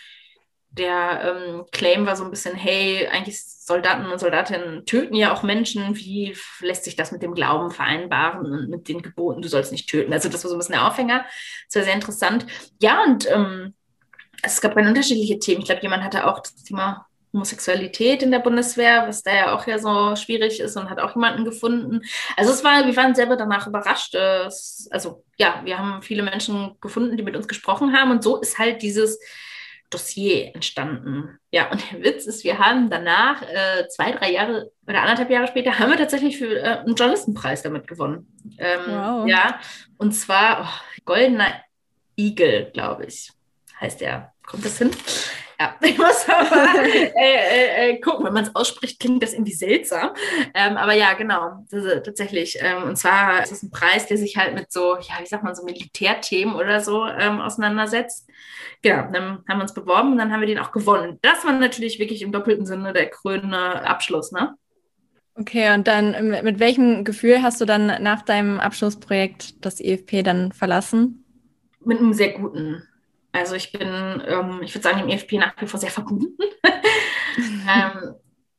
der 0.70 1.22
ähm, 1.24 1.66
Claim 1.72 2.06
war 2.06 2.16
so 2.16 2.24
ein 2.24 2.30
bisschen, 2.30 2.56
hey, 2.56 3.08
eigentlich 3.08 3.42
Soldaten 3.44 4.06
und 4.06 4.20
Soldatinnen 4.20 4.86
töten 4.86 5.16
ja 5.16 5.34
auch 5.34 5.44
Menschen. 5.44 5.96
Wie 5.96 6.36
lässt 6.62 6.84
sich 6.84 6.96
das 6.96 7.12
mit 7.12 7.22
dem 7.22 7.34
Glauben 7.34 7.72
vereinbaren 7.72 8.46
und 8.46 8.70
mit 8.70 8.88
den 8.88 9.02
Geboten, 9.02 9.42
du 9.42 9.48
sollst 9.48 9.72
nicht 9.72 9.90
töten? 9.90 10.14
Also 10.14 10.30
das 10.30 10.44
war 10.44 10.50
so 10.50 10.56
ein 10.56 10.60
bisschen 10.60 10.74
der 10.74 10.88
Aufhänger. 10.88 11.26
Das 11.68 11.76
war 11.76 11.84
sehr 11.84 11.94
interessant. 11.94 12.46
Ja, 12.80 13.04
und 13.04 13.30
ähm, 13.30 13.74
es 14.44 14.62
gab 14.62 14.76
dann 14.76 14.88
unterschiedliche 14.88 15.40
Themen. 15.40 15.62
Ich 15.62 15.66
glaube, 15.66 15.82
jemand 15.82 16.04
hatte 16.04 16.28
auch 16.28 16.40
das 16.40 16.56
Thema 16.64 17.08
Homosexualität 17.34 18.24
in 18.24 18.32
der 18.32 18.40
Bundeswehr, 18.40 19.08
was 19.08 19.24
da 19.24 19.36
ja 19.36 19.56
auch 19.56 19.68
ja 19.68 19.80
so 19.80 20.16
schwierig 20.16 20.60
ist 20.60 20.78
und 20.78 20.90
hat 20.90 21.00
auch 21.00 21.16
jemanden 21.16 21.44
gefunden. 21.46 22.02
Also 22.36 22.52
es 22.52 22.64
war, 22.64 22.86
wir 22.86 22.96
waren 22.96 23.16
selber 23.16 23.36
danach 23.36 23.68
überrascht. 23.68 24.16
Es, 24.16 24.88
also 24.92 25.24
ja, 25.38 25.62
wir 25.64 25.78
haben 25.78 26.02
viele 26.02 26.24
Menschen 26.24 26.78
gefunden, 26.82 27.18
die 27.18 27.24
mit 27.24 27.36
uns 27.36 27.48
gesprochen 27.48 27.94
haben 27.96 28.12
und 28.12 28.24
so 28.24 28.38
ist 28.38 28.58
halt 28.58 28.82
dieses 28.82 29.20
Dossier 29.90 30.54
entstanden. 30.54 31.40
Ja, 31.52 31.72
und 31.72 31.82
der 31.92 32.04
Witz 32.04 32.26
ist, 32.26 32.44
wir 32.44 32.60
haben 32.60 32.90
danach, 32.90 33.42
äh, 33.42 33.88
zwei, 33.90 34.12
drei 34.12 34.32
Jahre 34.32 34.72
oder 34.86 35.02
anderthalb 35.02 35.30
Jahre 35.30 35.48
später, 35.48 35.80
haben 35.80 35.92
wir 35.92 35.98
tatsächlich 35.98 36.38
für 36.38 36.60
äh, 36.60 36.80
einen 36.80 36.96
Journalistenpreis 36.96 37.62
damit 37.64 37.88
gewonnen. 37.88 38.28
Ähm, 38.58 38.80
wow. 38.88 39.28
Ja, 39.28 39.60
und 39.98 40.12
zwar 40.14 40.62
oh, 40.64 41.02
Goldener 41.06 41.54
Igel, 42.18 42.72
glaube 42.74 43.06
ich, 43.06 43.32
heißt 43.80 44.02
der. 44.02 44.34
Kommt 44.46 44.66
das 44.66 44.78
hin? 44.78 44.92
Ja, 45.60 45.76
ich 45.82 45.98
muss 45.98 46.28
aber 46.30 46.86
äh, 46.86 47.10
äh, 47.16 47.90
äh, 47.90 48.00
gucken, 48.00 48.26
wenn 48.26 48.34
man 48.34 48.44
es 48.44 48.56
ausspricht, 48.56 49.00
klingt 49.00 49.24
das 49.24 49.34
irgendwie 49.34 49.54
seltsam. 49.54 50.12
Ähm, 50.54 50.78
aber 50.78 50.94
ja, 50.94 51.14
genau, 51.14 51.66
ist, 51.72 52.06
tatsächlich. 52.06 52.58
Ähm, 52.62 52.84
und 52.84 52.96
zwar 52.96 53.44
ist 53.44 53.52
es 53.52 53.64
ein 53.64 53.72
Preis, 53.72 54.06
der 54.06 54.18
sich 54.18 54.38
halt 54.38 54.54
mit 54.54 54.72
so, 54.72 54.96
ja, 54.96 55.16
wie 55.20 55.26
sagt 55.26 55.44
man, 55.44 55.56
so 55.56 55.64
Militärthemen 55.64 56.56
oder 56.56 56.80
so 56.80 57.08
ähm, 57.08 57.42
auseinandersetzt. 57.42 58.30
Genau, 58.84 59.12
dann 59.12 59.44
haben 59.50 59.58
wir 59.58 59.62
uns 59.64 59.74
beworben 59.74 60.12
und 60.12 60.18
dann 60.20 60.32
haben 60.32 60.42
wir 60.42 60.48
den 60.48 60.60
auch 60.60 60.72
gewonnen. 60.72 61.18
Das 61.24 61.44
war 61.44 61.54
natürlich 61.54 61.98
wirklich 61.98 62.22
im 62.22 62.32
doppelten 62.32 62.68
Sinne 62.68 62.94
der 62.94 63.10
krönende 63.10 63.58
Abschluss, 63.58 64.32
ne? 64.32 64.56
Okay, 65.34 65.74
und 65.74 65.88
dann 65.88 66.30
mit 66.44 66.60
welchem 66.60 67.04
Gefühl 67.04 67.44
hast 67.44 67.62
du 67.62 67.66
dann 67.66 68.02
nach 68.02 68.24
deinem 68.24 68.60
Abschlussprojekt 68.60 69.64
das 69.66 69.80
EFP 69.80 70.24
dann 70.24 70.52
verlassen? 70.52 71.24
Mit 71.84 72.00
einem 72.00 72.14
sehr 72.14 72.34
guten. 72.34 72.84
Also 73.38 73.56
ich 73.56 73.72
bin, 73.72 73.88
ähm, 74.28 74.62
ich 74.64 74.74
würde 74.74 74.84
sagen, 74.84 75.00
im 75.00 75.10
EFP 75.10 75.38
nach 75.38 75.54
wie 75.60 75.68
vor 75.68 75.80
sehr 75.80 75.92
verbunden. 75.92 76.38
ähm, 77.38 78.16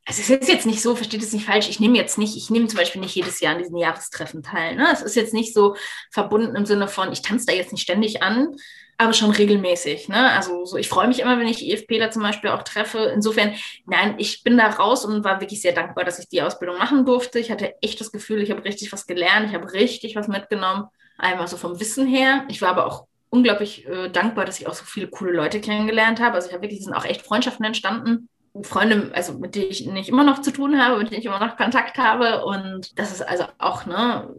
also 0.09 0.23
es 0.23 0.31
ist 0.31 0.49
jetzt 0.49 0.65
nicht 0.65 0.81
so, 0.81 0.95
versteht 0.95 1.23
es 1.23 1.35
nicht 1.35 1.45
falsch, 1.45 1.69
ich 1.69 1.81
nehme 1.81 1.99
jetzt 1.99 2.17
nicht, 2.17 2.35
ich 2.35 2.49
nehme 2.49 2.67
zum 2.67 2.79
Beispiel 2.79 3.03
nicht 3.03 3.15
jedes 3.15 3.41
Jahr 3.41 3.53
an 3.53 3.59
diesen 3.59 3.77
Jahrestreffen 3.77 4.43
teil. 4.43 4.77
Ne? 4.77 4.89
Es 4.91 5.03
ist 5.03 5.17
jetzt 5.17 5.35
nicht 5.35 5.53
so 5.53 5.77
verbunden 6.11 6.57
im 6.57 6.65
Sinne 6.65 6.89
von, 6.89 7.13
ich 7.13 7.21
tanze 7.21 7.45
da 7.45 7.53
jetzt 7.53 7.73
nicht 7.73 7.83
ständig 7.83 8.23
an, 8.23 8.57
aber 8.97 9.13
schon 9.13 9.31
regelmäßig. 9.31 10.09
Ne? 10.09 10.33
Also 10.33 10.65
so, 10.65 10.79
ich 10.79 10.89
freue 10.89 11.09
mich 11.09 11.21
immer, 11.21 11.39
wenn 11.39 11.47
ich 11.47 11.63
EFP 11.63 11.99
da 11.99 12.11
zum 12.11 12.23
Beispiel 12.23 12.51
auch 12.51 12.63
treffe. 12.63 13.13
Insofern, 13.15 13.55
nein, 13.85 14.15
ich 14.17 14.43
bin 14.43 14.57
da 14.57 14.69
raus 14.69 15.05
und 15.05 15.25
war 15.25 15.43
wirklich 15.43 15.61
sehr 15.61 15.73
dankbar, 15.73 16.05
dass 16.05 16.19
ich 16.19 16.29
die 16.29 16.41
Ausbildung 16.41 16.79
machen 16.79 17.05
durfte. 17.05 17.39
Ich 17.39 17.51
hatte 17.51 17.75
echt 17.83 18.01
das 18.01 18.11
Gefühl, 18.11 18.41
ich 18.41 18.51
habe 18.51 18.65
richtig 18.65 18.91
was 18.93 19.07
gelernt, 19.07 19.51
ich 19.51 19.55
habe 19.55 19.73
richtig 19.73 20.17
was 20.17 20.27
mitgenommen. 20.27 20.87
Einmal 21.19 21.49
so 21.49 21.59
vom 21.59 21.79
Wissen 21.81 22.07
her. 22.07 22.45
Ich 22.49 22.63
war 22.63 22.71
aber 22.71 22.87
auch 22.87 23.07
unglaublich 23.31 23.87
äh, 23.87 24.09
dankbar, 24.09 24.45
dass 24.45 24.61
ich 24.61 24.67
auch 24.67 24.75
so 24.75 24.85
viele 24.85 25.09
coole 25.09 25.33
Leute 25.33 25.61
kennengelernt 25.61 26.21
habe. 26.21 26.35
Also 26.35 26.49
ich 26.49 26.55
habe 26.55 26.63
wirklich, 26.63 26.83
sind 26.83 26.95
auch 26.95 27.05
echt 27.05 27.23
Freundschaften 27.23 27.65
entstanden. 27.65 28.29
Freunde, 28.63 29.11
also 29.15 29.35
mit 29.35 29.55
denen 29.55 29.71
ich 29.71 29.87
nicht 29.87 30.09
immer 30.09 30.25
noch 30.25 30.41
zu 30.41 30.53
tun 30.53 30.83
habe, 30.83 30.99
mit 30.99 31.11
denen 31.11 31.21
ich 31.21 31.27
immer 31.27 31.39
noch 31.39 31.57
Kontakt 31.57 31.99
habe. 31.99 32.45
Und 32.45 32.99
das 32.99 33.13
ist 33.13 33.23
also 33.23 33.45
auch, 33.59 33.87
ne, 33.87 34.35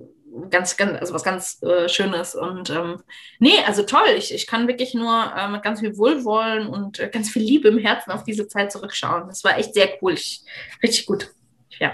ganz, 0.50 0.78
ganz, 0.78 1.00
also 1.00 1.14
was 1.14 1.24
ganz 1.24 1.62
äh, 1.64 1.88
Schönes. 1.88 2.36
Und 2.36 2.70
ähm, 2.70 3.02
nee, 3.40 3.60
also 3.66 3.84
toll. 3.84 4.08
Ich, 4.18 4.34
ich 4.34 4.48
kann 4.48 4.68
wirklich 4.68 4.94
nur 4.94 5.34
äh, 5.36 5.48
mit 5.48 5.64
ganz 5.64 5.80
viel 5.80 5.98
Wohlwollen 5.98 6.68
und 6.68 7.00
äh, 7.00 7.10
ganz 7.10 7.30
viel 7.30 7.44
Liebe 7.44 7.70
im 7.70 7.78
Herzen 7.78 8.12
auf 8.12 8.24
diese 8.24 8.48
Zeit 8.48 8.72
zurückschauen. 8.72 9.28
Das 9.28 9.44
war 9.44 9.58
echt 9.58 9.74
sehr 9.74 9.90
cool. 10.02 10.14
Ich, 10.14 10.44
richtig 10.84 11.06
gut. 11.06 11.32
Ja, 11.80 11.90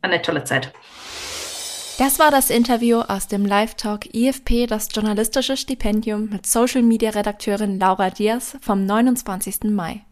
war 0.00 0.10
eine 0.10 0.22
tolle 0.22 0.44
Zeit. 0.44 0.72
Das 1.98 2.20
war 2.20 2.30
das 2.30 2.48
Interview 2.48 3.00
aus 3.00 3.26
dem 3.26 3.44
Live-Talk 3.44 4.14
IFP, 4.14 4.68
das 4.68 4.86
journalistische 4.94 5.56
Stipendium 5.56 6.28
mit 6.28 6.46
Social-Media-Redakteurin 6.46 7.80
Laura 7.80 8.10
Diaz 8.10 8.56
vom 8.60 8.86
29. 8.86 9.64
Mai. 9.64 10.02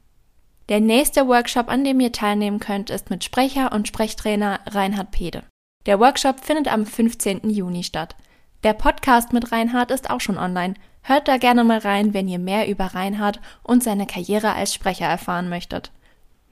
Der 0.68 0.81
nächste 0.81 1.29
Workshop, 1.29 1.68
an 1.68 1.85
dem 1.85 2.01
ihr 2.01 2.11
teilnehmen 2.11 2.59
könnt, 2.59 2.90
ist 2.90 3.09
mit 3.09 3.22
Sprecher 3.22 3.70
und 3.70 3.87
Sprechtrainer 3.87 4.59
Reinhard 4.66 5.12
Pede. 5.12 5.44
Der 5.87 6.01
Workshop 6.01 6.40
findet 6.40 6.66
am 6.66 6.87
15. 6.87 7.49
Juni 7.51 7.85
statt. 7.85 8.16
Der 8.64 8.72
Podcast 8.72 9.33
mit 9.33 9.53
Reinhard 9.53 9.92
ist 9.92 10.11
auch 10.11 10.20
schon 10.20 10.38
online. 10.38 10.75
Hört 11.03 11.29
da 11.29 11.37
gerne 11.37 11.62
mal 11.62 11.79
rein, 11.79 12.12
wenn 12.14 12.27
ihr 12.27 12.40
mehr 12.40 12.68
über 12.68 12.87
Reinhard 12.87 13.40
und 13.62 13.85
seine 13.85 14.07
Karriere 14.07 14.55
als 14.55 14.75
Sprecher 14.75 15.07
erfahren 15.07 15.49
möchtet. 15.49 15.92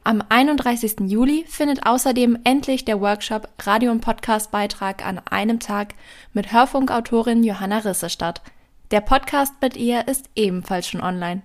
Am 0.06 0.22
31. 0.28 0.96
Juli 1.06 1.46
findet 1.48 1.86
außerdem 1.86 2.38
endlich 2.44 2.84
der 2.84 3.00
Workshop 3.00 3.48
Radio- 3.62 3.90
und 3.90 4.02
Podcast-Beitrag 4.02 5.04
an 5.04 5.18
einem 5.30 5.60
Tag 5.60 5.94
mit 6.34 6.52
Hörfunkautorin 6.52 7.42
Johanna 7.42 7.78
Risse 7.78 8.10
statt. 8.10 8.42
Der 8.90 9.00
Podcast 9.00 9.54
mit 9.62 9.78
ihr 9.78 10.06
ist 10.06 10.28
ebenfalls 10.36 10.88
schon 10.88 11.00
online. 11.00 11.40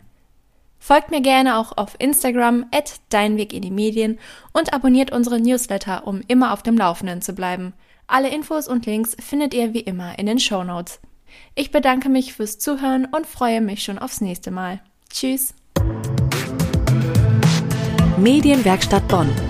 Folgt 0.78 1.10
mir 1.10 1.22
gerne 1.22 1.58
auch 1.58 1.78
auf 1.78 1.96
Instagram 2.00 2.66
at 2.74 3.00
Deinweg 3.08 3.54
in 3.54 3.62
die 3.62 3.72
Medien 3.72 4.20
und 4.52 4.74
abonniert 4.74 5.14
unsere 5.14 5.40
Newsletter, 5.40 6.06
um 6.06 6.22
immer 6.28 6.52
auf 6.52 6.62
dem 6.62 6.78
Laufenden 6.78 7.22
zu 7.22 7.32
bleiben. 7.32 7.72
Alle 8.08 8.28
Infos 8.28 8.68
und 8.68 8.86
Links 8.86 9.16
findet 9.22 9.54
ihr 9.54 9.74
wie 9.74 9.80
immer 9.80 10.20
in 10.20 10.26
den 10.26 10.40
Show 10.40 10.66
Notes. 10.66 11.00
Ich 11.56 11.72
bedanke 11.72 12.10
mich 12.10 12.34
fürs 12.34 12.60
Zuhören 12.60 13.06
und 13.06 13.26
freue 13.26 13.62
mich 13.62 13.84
schon 13.84 14.00
aufs 14.00 14.20
nächste 14.20 14.52
Mal. 14.52 14.82
Tschüss! 15.10 15.54
Medienwerkstatt 18.20 19.08
Bonn. 19.08 19.49